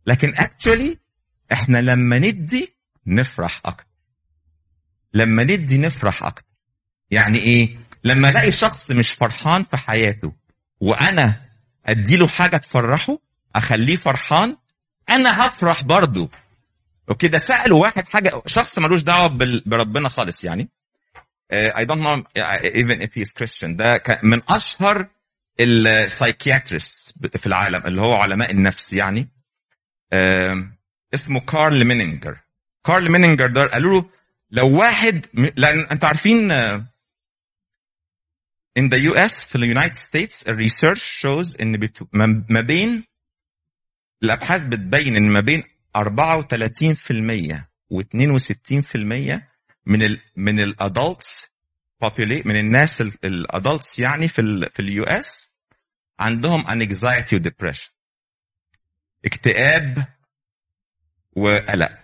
لكن 0.07 0.35
actually 0.37 0.97
إحنا 1.53 1.79
لما 1.79 2.19
ندي 2.19 2.73
نفرح 3.07 3.61
أكتر. 3.65 3.87
لما 5.15 5.45
ندي 5.45 5.79
نفرح 5.79 6.23
أكتر. 6.23 6.47
يعني 7.11 7.39
إيه؟ 7.39 7.77
لما 8.05 8.29
ألاقي 8.31 8.53
شخص 8.53 8.91
مش 8.91 9.13
فرحان 9.13 9.63
في 9.63 9.77
حياته 9.77 10.33
وأنا 10.81 11.41
أديله 11.87 12.29
حاجة 12.29 12.57
تفرحه 12.57 13.19
أخليه 13.57 13.97
فرحان 13.97 14.57
أنا 15.11 15.47
هفرح 15.47 15.83
برضه 15.83 16.29
Okay 17.11 17.29
ده 17.29 17.39
سألوا 17.39 17.83
واحد 17.83 18.09
حاجة 18.09 18.43
شخص 18.47 18.79
ملوش 18.79 19.03
دعوة 19.03 19.27
بربنا 19.67 20.09
خالص 20.09 20.45
يعني. 20.45 20.69
don't 21.85 22.01
know 22.01 22.25
even 22.65 23.01
if 23.03 23.15
he 23.15 23.23
is 23.23 23.33
Christian. 23.33 23.77
ده 23.77 24.03
من 24.23 24.43
أشهر 24.49 25.07
ال 25.61 25.74
psychiatrist 25.74 27.37
في 27.37 27.47
العالم 27.47 27.87
اللي 27.87 28.01
هو 28.01 28.15
علماء 28.15 28.51
النفس 28.51 28.93
يعني. 28.93 29.29
اسمه 31.15 31.41
كارل 31.41 31.85
مينينجر 31.85 32.39
كارل 32.87 33.11
مينينجر 33.11 33.47
ده 33.47 33.67
قالوا 33.67 34.01
له 34.01 34.09
لو 34.51 34.79
واحد 34.79 35.27
لأن 35.57 35.81
أنتوا 35.81 36.09
عارفين 36.09 36.51
آه، 36.51 36.85
in 38.79 38.83
the 38.83 39.13
US 39.13 39.49
في 39.49 39.57
ال 39.57 39.62
United 39.62 39.95
States 39.95 40.49
ال 40.49 40.57
research 40.57 41.21
shows 41.21 41.57
إن 41.61 41.89
ما 42.49 42.61
بين 42.61 43.05
الأبحاث 44.23 44.65
بتبين 44.65 45.17
إن 45.17 45.31
ما 45.31 45.41
بين 45.41 45.63
34% 45.99 46.03
و62% 47.95 48.97
من 49.87 50.03
ال 50.03 50.21
من 50.37 50.61
ال 50.61 50.73
adults 50.73 51.47
من 52.47 52.57
الناس 52.57 53.01
ال 53.01 53.15
adults 53.15 53.99
يعني 53.99 54.29
في 54.29 54.41
ال 54.41 54.71
في 54.75 54.83
ال 54.83 55.05
US 55.05 55.57
عندهم 56.21 56.65
anxiety 56.67 57.33
و 57.35 57.40
depression 57.40 57.91
اكتئاب 59.25 60.05
وقلق 61.37 61.99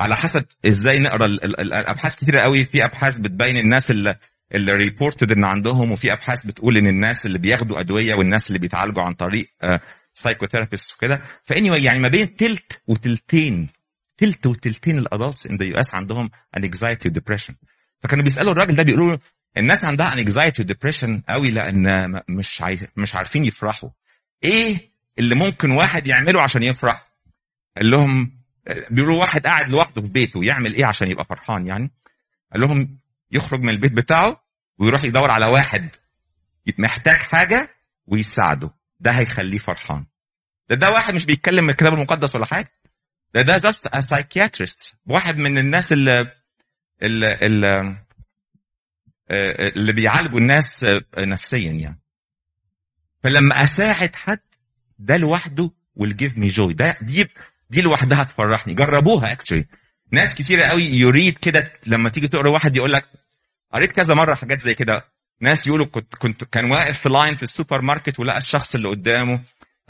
على 0.00 0.16
حسب 0.16 0.44
إزاي 0.66 0.98
نقرأ 0.98 1.26
ال- 1.26 1.44
ال- 1.44 1.60
ال- 1.60 1.72
الأبحاث 1.72 2.16
كتيرة 2.16 2.40
قوي. 2.40 2.64
في 2.64 2.84
أبحاث 2.84 3.18
بتبين 3.18 3.56
الناس 3.56 3.90
اللي 3.90 4.16
اللي 4.54 4.72
reported 4.72 5.32
إن 5.32 5.44
عندهم 5.44 5.92
وفي 5.92 6.12
أبحاث 6.12 6.46
بتقول 6.46 6.76
إن 6.76 6.86
الناس 6.86 7.26
اللي 7.26 7.38
بياخدوا 7.38 7.80
أدوية 7.80 8.14
والناس 8.14 8.48
اللي 8.48 8.58
بيتعالجوا 8.58 9.02
عن 9.02 9.14
طريق 9.14 9.50
psychotherapist 10.14 10.94
وكده. 10.96 11.22
فاني 11.44 11.84
يعني 11.84 11.98
ما 11.98 12.08
بين 12.08 12.36
تلت 12.36 12.82
وتلتين 12.86 13.68
تلت 14.18 14.46
وتلتين 14.46 14.98
ال 14.98 15.46
adults 15.46 15.56
in 15.56 15.64
the 15.64 15.76
US 15.76 15.94
عندهم 15.94 16.30
anxiety 16.56 17.08
و 17.08 17.12
depression 17.12 17.54
فكانوا 18.02 18.24
بيسألوا 18.24 18.52
الراجل 18.52 18.76
ده 18.76 18.82
بيقولوا 18.82 19.12
له 19.12 19.18
الناس 19.58 19.84
عندها 19.84 20.12
anxiety 20.12 20.62
و 20.62 20.67
depression 20.67 21.22
قوي 21.28 21.50
لأن 21.50 22.20
مش 22.28 22.62
عايز 22.62 22.86
مش 22.96 23.14
عارفين 23.14 23.44
يفرحوا. 23.44 23.90
إيه 24.44 24.78
اللي 25.18 25.34
ممكن 25.34 25.70
واحد 25.70 26.06
يعمله 26.06 26.42
عشان 26.42 26.62
يفرح؟ 26.62 27.06
قال 27.76 27.90
لهم 27.90 28.32
بيقولوا 28.90 29.20
واحد 29.20 29.46
قاعد 29.46 29.68
لوحده 29.68 30.02
في 30.02 30.08
بيته 30.08 30.44
يعمل 30.44 30.74
إيه 30.74 30.84
عشان 30.84 31.10
يبقى 31.10 31.24
فرحان 31.24 31.66
يعني؟ 31.66 31.90
قال 32.52 32.60
لهم 32.60 32.98
يخرج 33.30 33.60
من 33.60 33.68
البيت 33.68 33.92
بتاعه 33.92 34.44
ويروح 34.78 35.04
يدور 35.04 35.30
على 35.30 35.46
واحد 35.46 35.88
محتاج 36.78 37.16
حاجة 37.16 37.68
ويساعده. 38.06 38.70
ده 39.00 39.10
هيخليه 39.10 39.58
فرحان. 39.58 40.06
ده 40.68 40.76
ده 40.76 40.90
واحد 40.90 41.14
مش 41.14 41.24
بيتكلم 41.26 41.64
من 41.64 41.70
الكتاب 41.70 41.94
المقدس 41.94 42.36
ولا 42.36 42.46
حاجة. 42.46 42.72
ده 43.34 43.42
ده 43.42 43.58
just 43.58 43.86
a 43.86 44.00
psychiatrist 44.00 44.96
واحد 45.06 45.36
من 45.36 45.58
الناس 45.58 45.92
اللي 45.92 46.32
اللي, 47.02 47.34
اللي, 47.34 47.96
اللي 49.76 49.92
بيعالجوا 49.92 50.38
الناس 50.38 50.86
نفسيا 51.18 51.72
يعني. 51.72 52.00
فلما 53.22 53.64
أساعد 53.64 54.16
حد 54.16 54.40
ده 54.98 55.16
لوحده 55.16 55.70
will 56.00 56.12
give 56.12 56.36
me 56.36 56.54
joy. 56.56 56.74
ده 56.74 56.96
دي 57.02 57.28
دي 57.70 57.80
لوحدها 57.82 58.24
تفرحني 58.24 58.74
جربوها 58.74 59.32
actually 59.32 59.66
ناس 60.12 60.34
كتيرة 60.34 60.64
قوي 60.64 60.82
يريد 60.82 61.38
كده 61.38 61.72
لما 61.86 62.08
تيجي 62.08 62.28
تقرأ 62.28 62.48
واحد 62.48 62.76
يقول 62.76 62.92
لك 62.92 63.04
قريت 63.72 63.92
كذا 63.92 64.14
مرة 64.14 64.34
حاجات 64.34 64.60
زي 64.60 64.74
كده. 64.74 65.09
ناس 65.40 65.66
يقولوا 65.66 65.86
كنت 65.86 66.14
كنت 66.14 66.44
كان 66.44 66.70
واقف 66.70 66.98
في 66.98 67.08
line 67.08 67.34
في 67.34 67.42
السوبر 67.42 67.80
ماركت 67.80 68.20
ولقى 68.20 68.38
الشخص 68.38 68.74
اللي 68.74 68.88
قدامه 68.88 69.40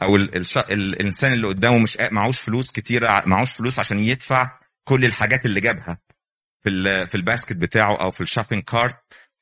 أو 0.02 0.16
ال 0.16 0.36
الش... 0.36 0.58
ال 0.58 0.72
الإنسان 0.72 1.32
اللي 1.32 1.46
قدامه 1.48 1.78
مش 1.78 1.98
معهوش 2.10 2.40
فلوس 2.40 2.72
كتيره 2.72 3.22
معهوش 3.26 3.50
فلوس 3.52 3.78
عشان 3.78 3.98
يدفع 3.98 4.50
كل 4.84 5.04
الحاجات 5.04 5.46
اللي 5.46 5.60
جابها 5.60 5.98
في 6.62 7.06
في 7.06 7.14
ال 7.14 7.20
basket 7.20 7.52
بتاعه 7.56 7.96
أو 7.96 8.10
في 8.10 8.20
ال 8.20 8.25
shopping 8.25 8.62
cart. 8.62 8.96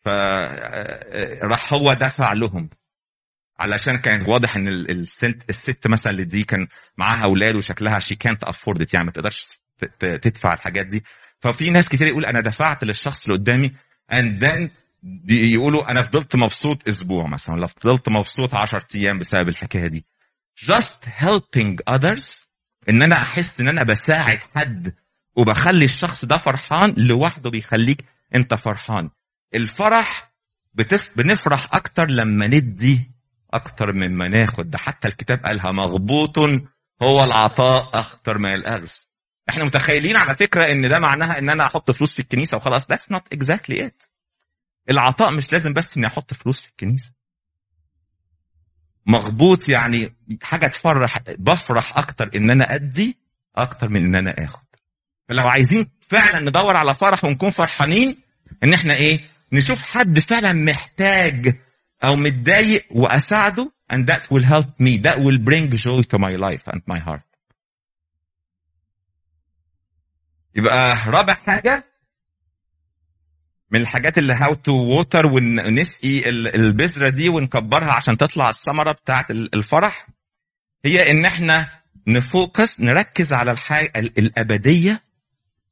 فراح 0.05 1.73
هو 1.73 1.93
دفع 1.93 2.33
لهم. 2.33 2.71
علشان 3.59 3.99
كان 3.99 4.25
واضح 4.27 4.57
إن 4.57 4.69
ال- 4.69 4.91
الست 4.91 5.45
الست 5.51 5.87
مثلا 5.87 6.13
اللي 6.13 6.25
دي 6.25 6.45
كان 6.45 6.69
معاها 6.97 7.25
أولاد 7.25 7.55
وشكلها 7.55 7.99
شي 7.99 8.15
كانت 8.15 8.45
افورد 8.45 8.87
يعني 8.95 9.07
ما 9.07 9.13
تقدرش 9.13 9.47
تدفع 9.99 10.55
الحاجات 10.55 10.87
دي. 10.87 11.05
ففي 11.41 11.71
ناس 11.71 11.89
كتير 11.89 12.07
يقول 12.07 12.25
أنا 12.27 12.41
دفعت 12.41 12.85
للشخص 12.85 13.25
اللي 13.25 13.39
قدامي 13.39 13.73
and 14.13 14.43
then 15.05 15.33
يقولوا 15.33 15.91
أنا 15.91 16.03
فضلت 16.03 16.37
مبسوط 16.37 16.89
أسبوع 16.89 17.27
مثلا 17.27 17.55
ولا 17.55 17.67
فضلت 17.67 18.09
مبسوط 18.09 18.55
10 18.55 18.85
أيام 18.95 19.19
بسبب 19.19 19.49
الحكاية 19.49 19.87
دي. 19.87 20.05
Just 20.65 21.09
helping 21.21 21.77
others 21.91 22.49
إن 22.89 23.03
أنا 23.03 23.17
أحس 23.17 23.61
إن 23.61 23.69
أنا 23.69 23.83
بساعد 23.83 24.39
حد 24.55 24.95
وبخلي 25.37 25.85
الشخص 25.85 26.25
ده 26.25 26.37
فرحان 26.37 26.95
لوحده 26.97 27.51
بيخليك 27.51 28.05
أنت 28.35 28.55
فرحان. 28.55 29.11
الفرح 29.55 30.33
بتف... 30.75 31.11
بنفرح 31.17 31.75
أكتر 31.75 32.11
لما 32.11 32.47
ندي 32.47 33.11
أكتر 33.51 33.93
مما 33.93 34.29
ناخد. 34.29 34.71
ده 34.71 34.79
حتى 34.79 35.09
الكتاب 35.09 35.47
قالها 35.47 35.73
مغبوط 35.73 36.39
هو 37.03 37.25
العطاء 37.25 37.91
أكتر 37.99 38.39
من 38.39 38.55
الاخذ 38.55 38.91
إحنا 39.49 39.65
متخيلين 39.65 40.17
على 40.17 40.37
فكرة 40.37 40.73
إن 40.73 40.89
ده 40.89 40.99
معناها 40.99 41.39
إن 41.39 41.51
أنا 41.51 41.67
أحط 41.67 41.91
فلوس 41.91 42.15
في 42.15 42.21
الكنيسة 42.21 42.57
وخلاص. 42.57 42.85
That's 42.85 43.15
not 43.15 43.39
exactly 43.39 43.79
it. 43.79 44.08
العطاء 44.91 45.33
مش 45.33 45.53
لازم 45.53 45.73
بس 45.73 45.97
إني 45.97 46.07
أحط 46.07 46.35
فلوس 46.35 46.61
في 46.61 46.69
الكنيسة. 46.69 47.13
مغبوط 49.07 49.69
يعني 49.69 50.15
حاجة 50.43 50.67
تفرح 50.67 51.19
بفرح 51.29 51.99
أكتر 51.99 52.31
إن 52.37 52.51
أنا 52.51 52.75
أدي 52.75 53.19
أكتر 53.57 53.89
من 53.89 54.05
إن 54.05 54.15
أنا 54.15 54.45
آخد. 54.45 54.65
فلو 55.29 55.49
عايزين 55.49 55.87
فعلا 56.01 56.41
ندور 56.41 56.77
على 56.77 56.95
فرح 56.95 57.25
ونكون 57.25 57.51
فرحانين 57.51 58.17
إن 58.65 58.75
إحنا 58.75 58.95
إيه؟ 58.95 59.21
نشوف 59.53 59.83
حد 59.83 60.19
فعلا 60.21 60.53
محتاج 60.53 61.57
أو 62.05 62.17
متضايق 62.17 62.87
وأساعده 62.91 63.73
and 63.93 64.07
that 64.07 64.23
will 64.31 64.45
help 64.45 64.69
me. 64.79 64.99
That 64.99 65.19
will 65.19 65.39
bring 65.39 65.71
joy 65.77 66.03
to 66.03 66.19
my 66.19 66.37
life 66.37 66.69
and 66.73 66.81
my 66.87 66.99
heart. 66.99 67.23
يبقى 70.55 70.97
رابع 71.07 71.35
حاجة 71.35 71.85
من 73.71 73.81
الحاجات 73.81 74.19
اللي 74.19 74.33
how 74.35 74.55
to 74.55 74.73
water 74.73 75.27
ونسقي 75.27 76.29
ال- 76.29 76.55
البذرة 76.55 77.09
دي 77.11 77.29
ونكبرها 77.29 77.93
عشان 77.93 78.17
تطلع 78.17 78.49
الثمرة 78.49 78.93
بتاعت 78.93 79.31
ال- 79.31 79.55
الفرح 79.55 80.07
هي 80.85 81.11
إن 81.11 81.25
إحنا 81.25 81.81
ن 82.07 82.19
focus 82.19 82.81
نركز 82.81 83.33
على 83.33 83.51
الحاجة 83.53 83.93
ال- 83.97 84.19
الأبدية 84.19 85.03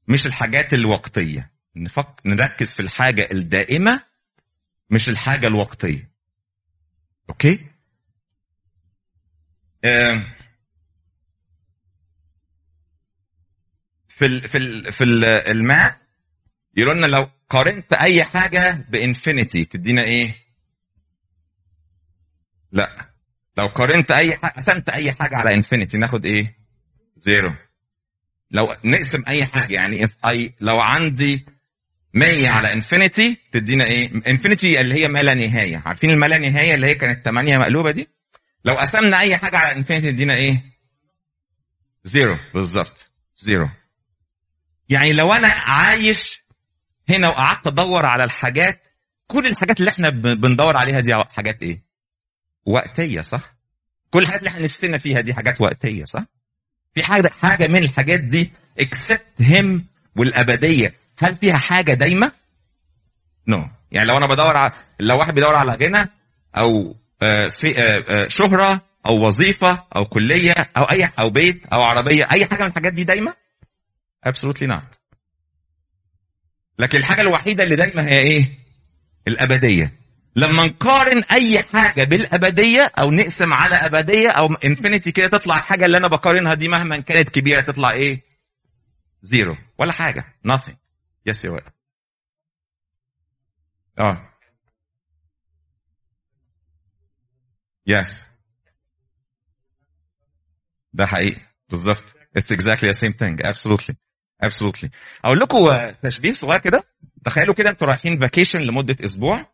مش 0.08 0.26
الحاجات 0.26 0.74
الوقتية. 0.74 1.50
ن 1.76 1.84
focus 1.84 2.20
نركز 2.24 2.74
في 2.74 2.80
الحاجة 2.82 3.28
الدائمة 3.32 4.00
مش 4.90 5.08
الحاجة 5.08 5.46
الوقتية. 5.46 6.10
okay؟ 7.30 7.66
في 14.08 14.26
ال 14.26 14.48
في 14.48 14.58
ال 14.58 14.92
في 14.92 15.04
ال- 15.04 15.24
ال 15.24 15.39
math 15.39 15.98
يقولوا 16.76 16.94
لنا 16.94 17.06
لو 17.06 17.28
قارنت 17.50 17.92
أي 17.92 18.24
حاجة 18.24 18.86
ب 18.88 18.97
infinity 18.97 19.64
تدينا 19.64 20.02
إيه؟ 20.02 20.34
لا. 22.72 23.10
لو 23.58 23.66
قارنت 23.66 24.10
أي 24.10 24.36
حاجة 24.36 24.52
قسمت 24.52 24.88
أي 24.88 25.12
حاجة 25.12 25.36
على 25.36 25.54
infinity 25.54 25.98
ناخد 25.98 26.26
إيه؟ 26.26 26.56
zero. 27.16 27.54
لو 28.50 28.74
نقسم 28.84 29.24
أي 29.28 29.44
حاجة 29.44 29.74
يعني 29.74 30.06
I 30.06 30.50
لو 30.60 30.80
عندي 30.80 31.46
100 32.14 32.48
على 32.48 32.72
infinity 32.72 33.36
تدينا 33.52 33.84
إيه؟ 33.84 34.12
infinity 34.26 34.80
اللي 34.80 34.94
هي 34.94 35.08
ما 35.08 35.22
لا 35.22 35.34
نهاية. 35.34 35.82
عارفين 35.86 36.10
الما 36.10 36.26
لا 36.26 36.38
نهاية 36.38 36.74
اللي 36.74 36.86
هي 36.86 36.94
كانت 36.94 37.24
8 37.24 37.56
مقلوبة 37.56 37.90
دي؟ 37.90 38.08
لو 38.64 38.74
قسمنا 38.74 39.20
أي 39.20 39.36
حاجة 39.36 39.56
على 39.56 39.78
infinity 39.78 40.12
تدينا 40.12 40.34
إيه؟ 40.34 40.62
zero. 42.04 42.38
بالظبط. 42.54 43.10
zero. 43.36 43.68
يعني 44.88 45.12
لو 45.12 45.32
أنا 45.32 45.48
عايش 45.48 46.45
هنا 47.08 47.28
وقعدت 47.28 47.66
أدور 47.66 48.06
على 48.06 48.24
الحاجات 48.24 48.88
كل 49.26 49.46
الحاجات 49.46 49.80
اللي 49.80 49.90
إحنا 49.90 50.08
بندور 50.10 50.76
عليها 50.76 51.00
دي 51.00 51.14
حاجات 51.14 51.62
إيه؟ 51.62 51.82
وقتية 52.66 53.20
صح؟ 53.20 53.54
كل 54.10 54.22
الحاجات 54.22 54.40
اللي 54.40 54.50
إحنا 54.50 54.62
نفسنا 54.62 54.98
فيها 54.98 55.20
دي 55.20 55.34
حاجات 55.34 55.60
وقتية 55.60 56.04
صح؟ 56.04 56.24
في 56.94 57.02
حاجة 57.02 57.28
حاجة 57.28 57.68
من 57.68 57.82
الحاجات 57.82 58.20
دي 58.20 58.52
اكسبت 58.78 59.26
هيم 59.38 59.86
والأبدية. 60.16 60.94
هل 61.18 61.36
فيها 61.36 61.58
حاجة 61.58 61.94
دايمة؟ 61.94 62.32
نو 63.48 63.62
no. 63.62 63.66
يعني 63.92 64.08
لو 64.08 64.16
أنا 64.16 64.26
بدور 64.26 64.56
على 64.56 64.72
لو 65.00 65.18
واحد 65.18 65.34
بيدور 65.34 65.54
على 65.54 65.72
غنى 65.72 66.10
أو 66.56 66.96
آه، 67.22 67.48
في 67.48 67.78
آه، 67.78 68.04
آه، 68.08 68.28
شهرة 68.28 68.80
أو 69.06 69.26
وظيفة 69.26 69.84
أو 69.96 70.04
كلية 70.04 70.54
أو 70.76 70.82
أي 70.82 71.10
أو 71.18 71.30
بيت 71.30 71.66
أو 71.72 71.82
عربية 71.82 72.28
أي 72.32 72.46
حاجة 72.46 72.62
من 72.62 72.68
الحاجات 72.68 72.92
دي 72.92 73.04
دايمة؟ 73.04 73.34
Absolutely 74.28 74.66
not. 74.66 75.05
لكن 76.78 76.98
الحاجة 76.98 77.20
الوحيدة 77.20 77.64
اللي 77.64 77.76
دايما 77.76 78.08
هي 78.08 78.18
إيه؟ 78.18 78.48
الأبدية. 79.28 79.92
لما 80.36 80.66
نقارن 80.66 81.22
أي 81.22 81.62
حاجة 81.62 82.04
بالأبدية 82.04 82.92
أو 82.98 83.10
نقسم 83.10 83.52
على 83.52 83.74
أبدية 83.74 84.28
أو 84.30 84.54
infinity 84.54 85.12
كده 85.12 85.26
تطلع 85.26 85.56
الحاجة 85.56 85.86
اللي 85.86 85.96
أنا 85.96 86.08
بقارنها 86.08 86.54
دي 86.54 86.68
مهما 86.68 86.96
كانت 86.96 87.28
كبيرة 87.28 87.60
تطلع 87.60 87.90
إيه؟ 87.90 88.22
zero. 89.22 89.56
ولا 89.78 89.92
حاجة. 89.92 90.24
Nothing. 90.48 90.74
yes 91.26 91.44
يا 91.44 91.50
وائل 91.50 91.70
آه. 93.98 94.32
yes 97.86 98.26
ده 100.92 101.06
حقيقي. 101.06 101.40
بالظبط. 101.68 102.16
It's 102.38 102.50
exactly 102.50 102.88
the 102.88 102.94
same 102.94 103.12
thing. 103.12 103.40
Absolutely. 103.46 103.94
Absolutely. 104.44 104.88
أقول 105.24 105.40
لكم 105.40 105.90
تشبيه 106.02 106.32
صغير 106.32 106.58
كده. 106.60 106.84
تخيلوا 107.24 107.54
كده 107.54 107.70
أنتوا 107.70 107.86
رايحين 107.86 108.18
vacation 108.18 108.60
لمدة 108.60 108.96
أسبوع 109.04 109.46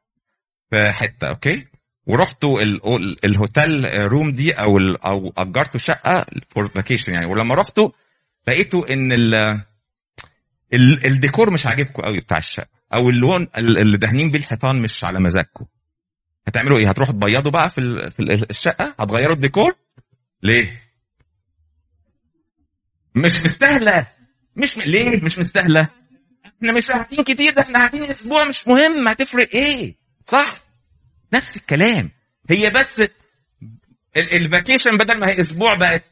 في 0.71 0.93
حتة 0.93 1.29
okay 1.29 1.67
ورحتوا 2.07 2.61
ال- 2.63 2.87
ال- 2.97 3.25
ال 3.25 3.38
hotel 3.38 4.01
room 4.13 4.33
دي 4.33 4.53
أو 4.53 4.79
أو 4.79 5.33
أجرتوا 5.37 5.81
شقة 5.81 6.27
for 6.49 6.69
vacation 6.69 7.13
يعني. 7.15 7.27
ولما 7.27 7.55
رحتوا 7.55 7.91
لقيتوا 8.49 8.93
إن 8.93 9.13
ال 9.13 9.35
ال- 10.75 11.07
الديكور 11.07 11.51
مش 11.51 11.67
عاجبكم 11.67 12.03
قوي 12.03 12.21
بتاع 12.21 12.39
الشقة. 12.39 12.67
أو 12.95 13.11
اللون 13.11 13.49
ال- 13.59 13.79
اللي 13.79 13.97
دهنين 13.97 14.31
بيه 14.31 14.39
الحيطان 14.39 14.83
مش 14.83 15.05
على 15.05 15.21
مزاجكم. 15.21 15.65
هتعملوا 16.49 16.79
إيه؟ 16.79 16.89
هتروحوا 16.89 17.15
تبيضوا 17.15 17.51
بقى 17.53 17.71
في 17.71 18.11
في 18.11 18.21
ال- 18.21 18.51
الشقة؟ 18.51 18.95
هتغيروا 19.01 19.35
الديكور؟ 19.35 19.75
ليه؟ 20.43 20.83
مش 23.15 23.43
مستاهلة. 23.45 24.07
مش 24.57 24.79
م... 24.79 24.81
ليه 24.83 25.25
مش 25.25 25.39
مستاهلة؟ 25.39 25.89
إحنا 26.59 26.73
مش 26.73 26.91
قاعدين 26.91 27.25
كتير 27.25 27.53
ده 27.53 27.63
إحنا 27.63 27.79
قاعدين 27.79 28.03
أسبوع 28.05 28.45
مش 28.45 28.69
مهم 28.69 29.09
هتفرق 29.09 29.49
إيه؟ 29.55 29.97
صح؟ 30.25 30.61
نفس 31.33 31.57
الكلام. 31.57 32.11
هي 32.51 32.71
بس 32.71 33.01
ال- 33.01 33.11
ال 34.17 34.26
vacation 34.26 34.97
بدل 34.99 35.19
ما 35.19 35.29
هي 35.29 35.41
أسبوع 35.41 35.75
بقت 35.75 36.03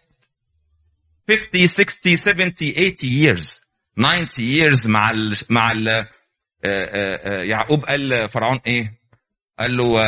50 1.28 1.66
60 1.66 2.16
70 2.16 2.50
80 2.54 2.94
years. 2.96 3.60
90 3.96 4.26
years 4.28 4.86
مع 4.86 5.10
ال 5.10 5.36
مع 5.48 5.72
ال 5.72 5.88
آه، 5.88 6.06
آه، 6.64 7.40
آه، 7.40 7.42
يعقوب 7.42 7.84
قال 7.84 8.08
لفرعون 8.08 8.60
إيه؟ 8.66 9.00
قال 9.58 9.76
له 9.76 10.02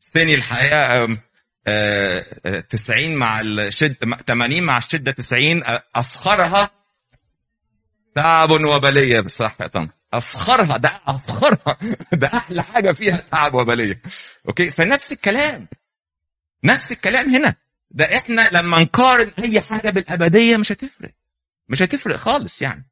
سني 0.00 0.34
الحياة 0.34 1.04
آم، 1.04 1.18
آه، 1.66 2.26
آه، 2.46 2.60
90 2.60 3.14
مع 3.16 3.40
الشد 3.40 3.96
80 4.26 4.62
مع 4.64 4.78
الشدة 4.78 5.10
90 5.12 5.64
آه، 5.64 5.84
افخرها 5.94 6.70
تعب 8.14 8.50
وبلية 8.50 9.26
صح 9.26 9.56
يا 9.60 9.66
طن 9.66 9.88
أفخرها 10.12 10.76
ده 10.76 11.00
أفخرها. 11.06 11.78
ده 12.12 12.26
أحلى 12.26 12.62
حاجة 12.62 12.92
فيها 12.92 13.16
تعب 13.16 13.54
وبلية. 13.54 14.02
أوكي؟ 14.48 14.70
فنفس 14.70 15.12
الكلام. 15.12 15.68
نفس 16.64 16.92
الكلام 16.92 17.34
هنا. 17.34 17.54
ده 17.90 18.16
إحنا 18.16 18.48
لما 18.52 18.80
نقارن 18.80 19.30
أي 19.38 19.60
حاجة 19.60 19.90
بالأبدية 19.90 20.56
مش 20.56 20.72
هتفرق. 20.72 21.10
مش 21.68 21.82
هتفرق 21.82 22.16
خالص 22.16 22.62
يعني. 22.62 22.90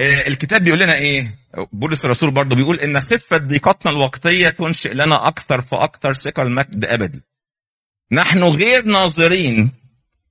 آه، 0.00 0.26
الكتاب 0.26 0.64
بيقول 0.64 0.80
لنا 0.80 0.94
إيه؟ 0.94 1.38
بولس 1.72 2.04
الرسول 2.04 2.30
برضه 2.30 2.56
بيقول 2.56 2.80
إن 2.80 3.00
خفة 3.00 3.36
ضيقتنا 3.36 3.92
الوقتية 3.92 4.48
تنشئ 4.48 4.94
لنا 4.94 5.28
أكثر 5.28 5.62
فأكثر 5.62 6.12
ثقة 6.12 6.42
المجد 6.42 6.84
أبدي. 6.84 7.22
نحن 8.12 8.42
غير 8.42 8.84
ناظرين 8.84 9.72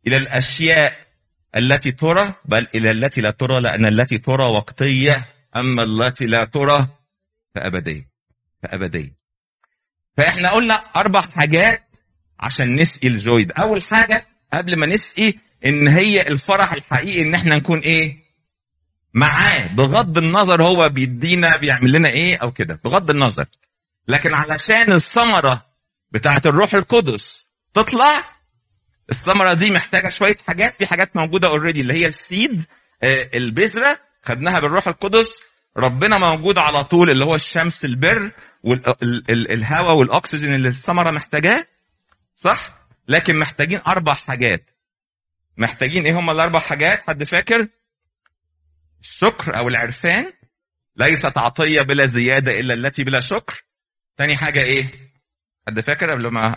إلى 0.07 0.17
الأشياء 0.17 1.04
التي 1.57 1.91
ترى 1.91 2.33
بل 2.45 2.67
إلى 2.75 2.91
التي 2.91 3.21
لا 3.21 3.31
ترى 3.31 3.59
لأن 3.59 3.85
التي 3.85 4.17
ترى 4.17 4.43
وقتية 4.43 5.25
أما 5.55 5.83
التي 5.83 6.25
لا 6.25 6.43
ترى 6.43 6.87
فابديه 7.55 8.07
فابديه 8.63 9.15
فإحنا 10.17 10.49
قلنا 10.49 10.73
أربع 10.73 11.21
حاجات 11.21 11.95
عشان 12.39 12.75
نسقي 12.75 13.07
الجوي 13.07 13.43
ده 13.43 13.53
أول 13.55 13.83
حاجة 13.83 14.27
قبل 14.53 14.75
ما 14.79 14.85
نسقي 14.85 15.33
إن 15.65 15.87
هي 15.87 16.27
الفرح 16.27 16.73
الحقيقي 16.73 17.21
إن 17.21 17.33
إحنا 17.33 17.55
نكون 17.55 17.79
إيه؟ 17.79 18.17
معاه. 19.13 19.67
بغض 19.67 20.17
النظر 20.17 20.63
هو 20.63 20.89
بيدينا 20.89 21.57
بيعمل 21.57 21.91
لنا 21.91 22.09
إيه 22.09 22.37
أو 22.37 22.51
كده. 22.51 22.79
بغض 22.83 23.09
النظر. 23.09 23.45
لكن 24.07 24.33
علشان 24.33 24.91
الثمرة 24.91 25.65
بتاعت 26.11 26.47
الروح 26.47 26.73
القدس 26.73 27.47
تطلع 27.73 28.34
الثمرة 29.09 29.53
دي 29.53 29.71
محتاجة 29.71 30.09
شوية 30.09 30.37
حاجات. 30.47 30.75
في 30.75 30.85
حاجات 30.87 31.15
موجودة 31.15 31.47
اوريدي 31.47 31.81
اللي 31.81 31.93
هي 31.93 32.05
السيد 32.07 32.65
آه، 33.03 33.29
البذرة. 33.33 33.99
خدناها 34.23 34.59
بالروح 34.59 34.87
القدس. 34.87 35.43
ربنا 35.77 36.17
موجود 36.17 36.57
على 36.57 36.83
طول 36.83 37.09
اللي 37.09 37.25
هو 37.25 37.35
الشمس 37.35 37.85
البر 37.85 38.31
والهواء 38.63 39.95
والأكسجين 39.95 40.53
اللي 40.53 40.67
الثمرة 40.67 41.11
محتاجاه. 41.11 41.67
صح؟ 42.35 42.79
لكن 43.07 43.35
محتاجين 43.39 43.81
أربع 43.87 44.13
حاجات. 44.13 44.69
محتاجين 45.57 46.05
إيه 46.05 46.19
هم 46.19 46.29
الأربع 46.29 46.59
حاجات؟ 46.59 47.03
حد 47.07 47.23
فاكر؟ 47.23 47.67
الشكر 49.01 49.57
أو 49.57 49.67
العرفان. 49.67 50.33
ليست 50.97 51.37
عطية 51.37 51.81
بلا 51.81 52.05
زيادة 52.05 52.59
إلا 52.59 52.73
التي 52.73 53.03
بلا 53.03 53.19
شكر. 53.19 53.63
تاني 54.17 54.37
حاجة 54.37 54.61
إيه؟ 54.61 54.85
حد 55.67 55.79
فاكر 55.79 56.11
قبل 56.11 56.27
ما 56.27 56.55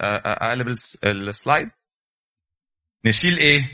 أقلب 0.00 0.68
الس- 0.68 0.98
ال 1.04 1.13
slide؟ 1.13 1.70
نشيل 3.06 3.38
إيه؟ 3.38 3.64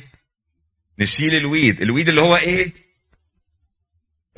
نشيل 0.98 1.34
ال 1.34 1.42
weed. 1.42 1.82
ال 1.82 1.87
weed 1.87 2.08
اللي 2.08 2.20
هو 2.20 2.36
إيه؟ 2.36 2.72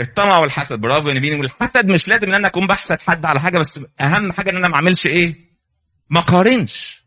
الطمع 0.01 0.39
والحسد. 0.39 0.79
برافو 0.79 1.09
يا 1.09 1.15
نبيل. 1.15 1.35
والحسد 1.39 1.87
مش 1.87 2.09
لازم 2.09 2.29
إن 2.29 2.35
أنا 2.35 2.49
أكون 2.49 2.67
بحسد 2.67 3.01
حد 3.01 3.25
على 3.27 3.41
حاجة 3.41 3.59
بس 3.59 3.81
أهم 4.01 4.33
حاجة 4.33 4.51
إن 4.51 4.57
أنا 4.57 4.69
ما 4.69 4.75
أعملش 4.75 5.07
إيه؟ 5.07 5.35
ما 6.11 6.21
قارنش 6.21 7.05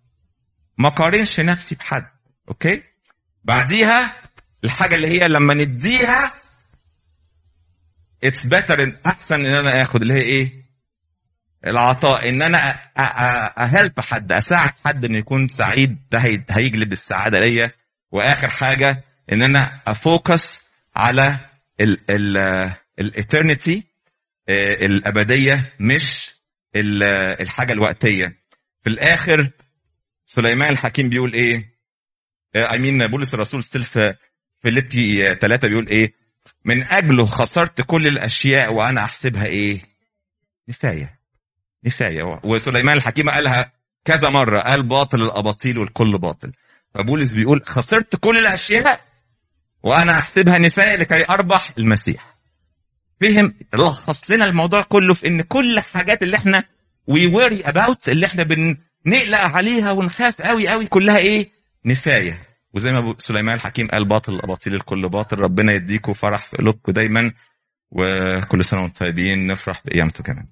ما 0.77 0.89
قارنش 0.89 1.39
نفسي 1.39 1.75
بحد. 1.75 2.07
okay؟ 2.49 2.83
بعديها 3.43 4.13
الحاجة 4.63 4.95
اللي 4.95 5.07
هي 5.07 5.27
لما 5.27 5.53
نديها 5.53 6.33
it's 8.23 8.45
better 8.45 8.97
أحسن 9.05 9.45
إن 9.45 9.53
أنا 9.53 9.81
آخد 9.81 10.01
اللي 10.01 10.13
هي 10.13 10.21
إيه؟ 10.21 10.67
العطاء. 11.67 12.29
إن 12.29 12.41
أنا 12.41 12.79
ا 13.57 13.66
help 13.66 13.99
حد 13.99 14.31
اساعد 14.31 14.73
حد 14.85 15.05
انه 15.05 15.17
يكون 15.17 15.47
سعيد 15.47 15.97
ده 16.11 16.19
هي- 16.19 16.43
هيجلب 16.49 16.91
السعاده 16.91 17.39
ليا 17.39 17.71
وآخر 18.11 18.47
حاجة 18.49 19.03
إن 19.31 19.41
أنا 19.41 19.79
أ 19.87 20.01
focus 20.01 20.71
على 20.95 21.35
ال 22.99 23.08
eternity 23.08 23.83
الأبدية 24.49 25.73
مش 25.79 26.31
ال- 26.75 27.03
الحاجة 27.41 27.73
الوقتية. 27.73 28.35
في 28.83 28.89
الآخر 28.89 29.49
سليمان 30.25 30.69
الحكيم 30.69 31.09
بيقول 31.09 31.33
إيه؟ 31.33 31.77
I 32.55 32.79
mean 32.79 33.07
بولس 33.07 33.33
الرسول 33.33 33.63
still 33.63 33.83
في 33.83 34.15
فيليبي 34.61 35.35
3 35.35 35.67
بيقول 35.67 35.87
إيه؟ 35.87 36.13
من 36.65 36.83
أجله 36.83 37.25
خسرت 37.25 37.81
كل 37.81 38.07
الأشياء 38.07 38.73
وأنا 38.73 39.03
أحسبها 39.03 39.45
إيه؟ 39.45 39.81
نفاية. 40.69 41.19
نفاية. 41.83 42.39
وسليمان 42.43 42.97
الحكيم 42.97 43.29
قالها 43.29 43.71
كذا 44.05 44.29
مرة 44.29 44.59
قال 44.59 44.83
باطل 44.83 45.21
الأباطيل 45.21 45.77
والكل 45.77 46.17
باطل. 46.17 46.51
فبولس 46.93 47.33
بيقول 47.33 47.61
خسرت 47.65 48.15
كل 48.15 48.37
الأشياء 48.37 49.01
وأنا 49.83 50.19
احسبها 50.19 50.57
نفاية 50.57 50.95
لكي 50.95 51.25
أربح 51.29 51.71
المسيح. 51.77 52.37
فهم 53.21 53.53
لخص 53.73 54.31
لنا 54.31 54.45
الموضوع 54.45 54.81
كله 54.81 55.13
في 55.13 55.27
إن 55.27 55.41
كل 55.41 55.77
الحاجات 55.77 56.23
اللي 56.23 56.37
إحنا 56.37 56.63
وي 57.07 57.27
وري 57.27 57.61
اباوت 57.65 58.09
اللي 58.09 58.25
إحنا 58.25 58.43
بنقلق 58.43 59.39
عليها 59.39 59.91
ونخاف 59.91 60.41
قوي 60.41 60.67
قوي 60.67 60.87
كلها 60.87 61.17
إيه؟ 61.17 61.49
نفاية. 61.85 62.47
وزي 62.73 62.91
ما 62.93 63.15
سليمان 63.19 63.55
الحكيم 63.55 63.87
قال 63.87 64.05
باطل 64.05 64.33
الأباطيل 64.33 64.75
الكل 64.75 65.09
باطل 65.09 65.39
ربنا 65.39 65.73
يديكم 65.73 66.13
فرح 66.13 66.45
في 66.45 66.57
قلوبكم 66.57 66.91
دايما 66.91 67.31
وكل 67.91 68.65
سنة 68.65 68.81
وأنتم 68.81 69.05
طيبين 69.05 69.47
نفرح 69.47 69.81
بقيامته 69.85 70.23
كمان. 70.23 70.45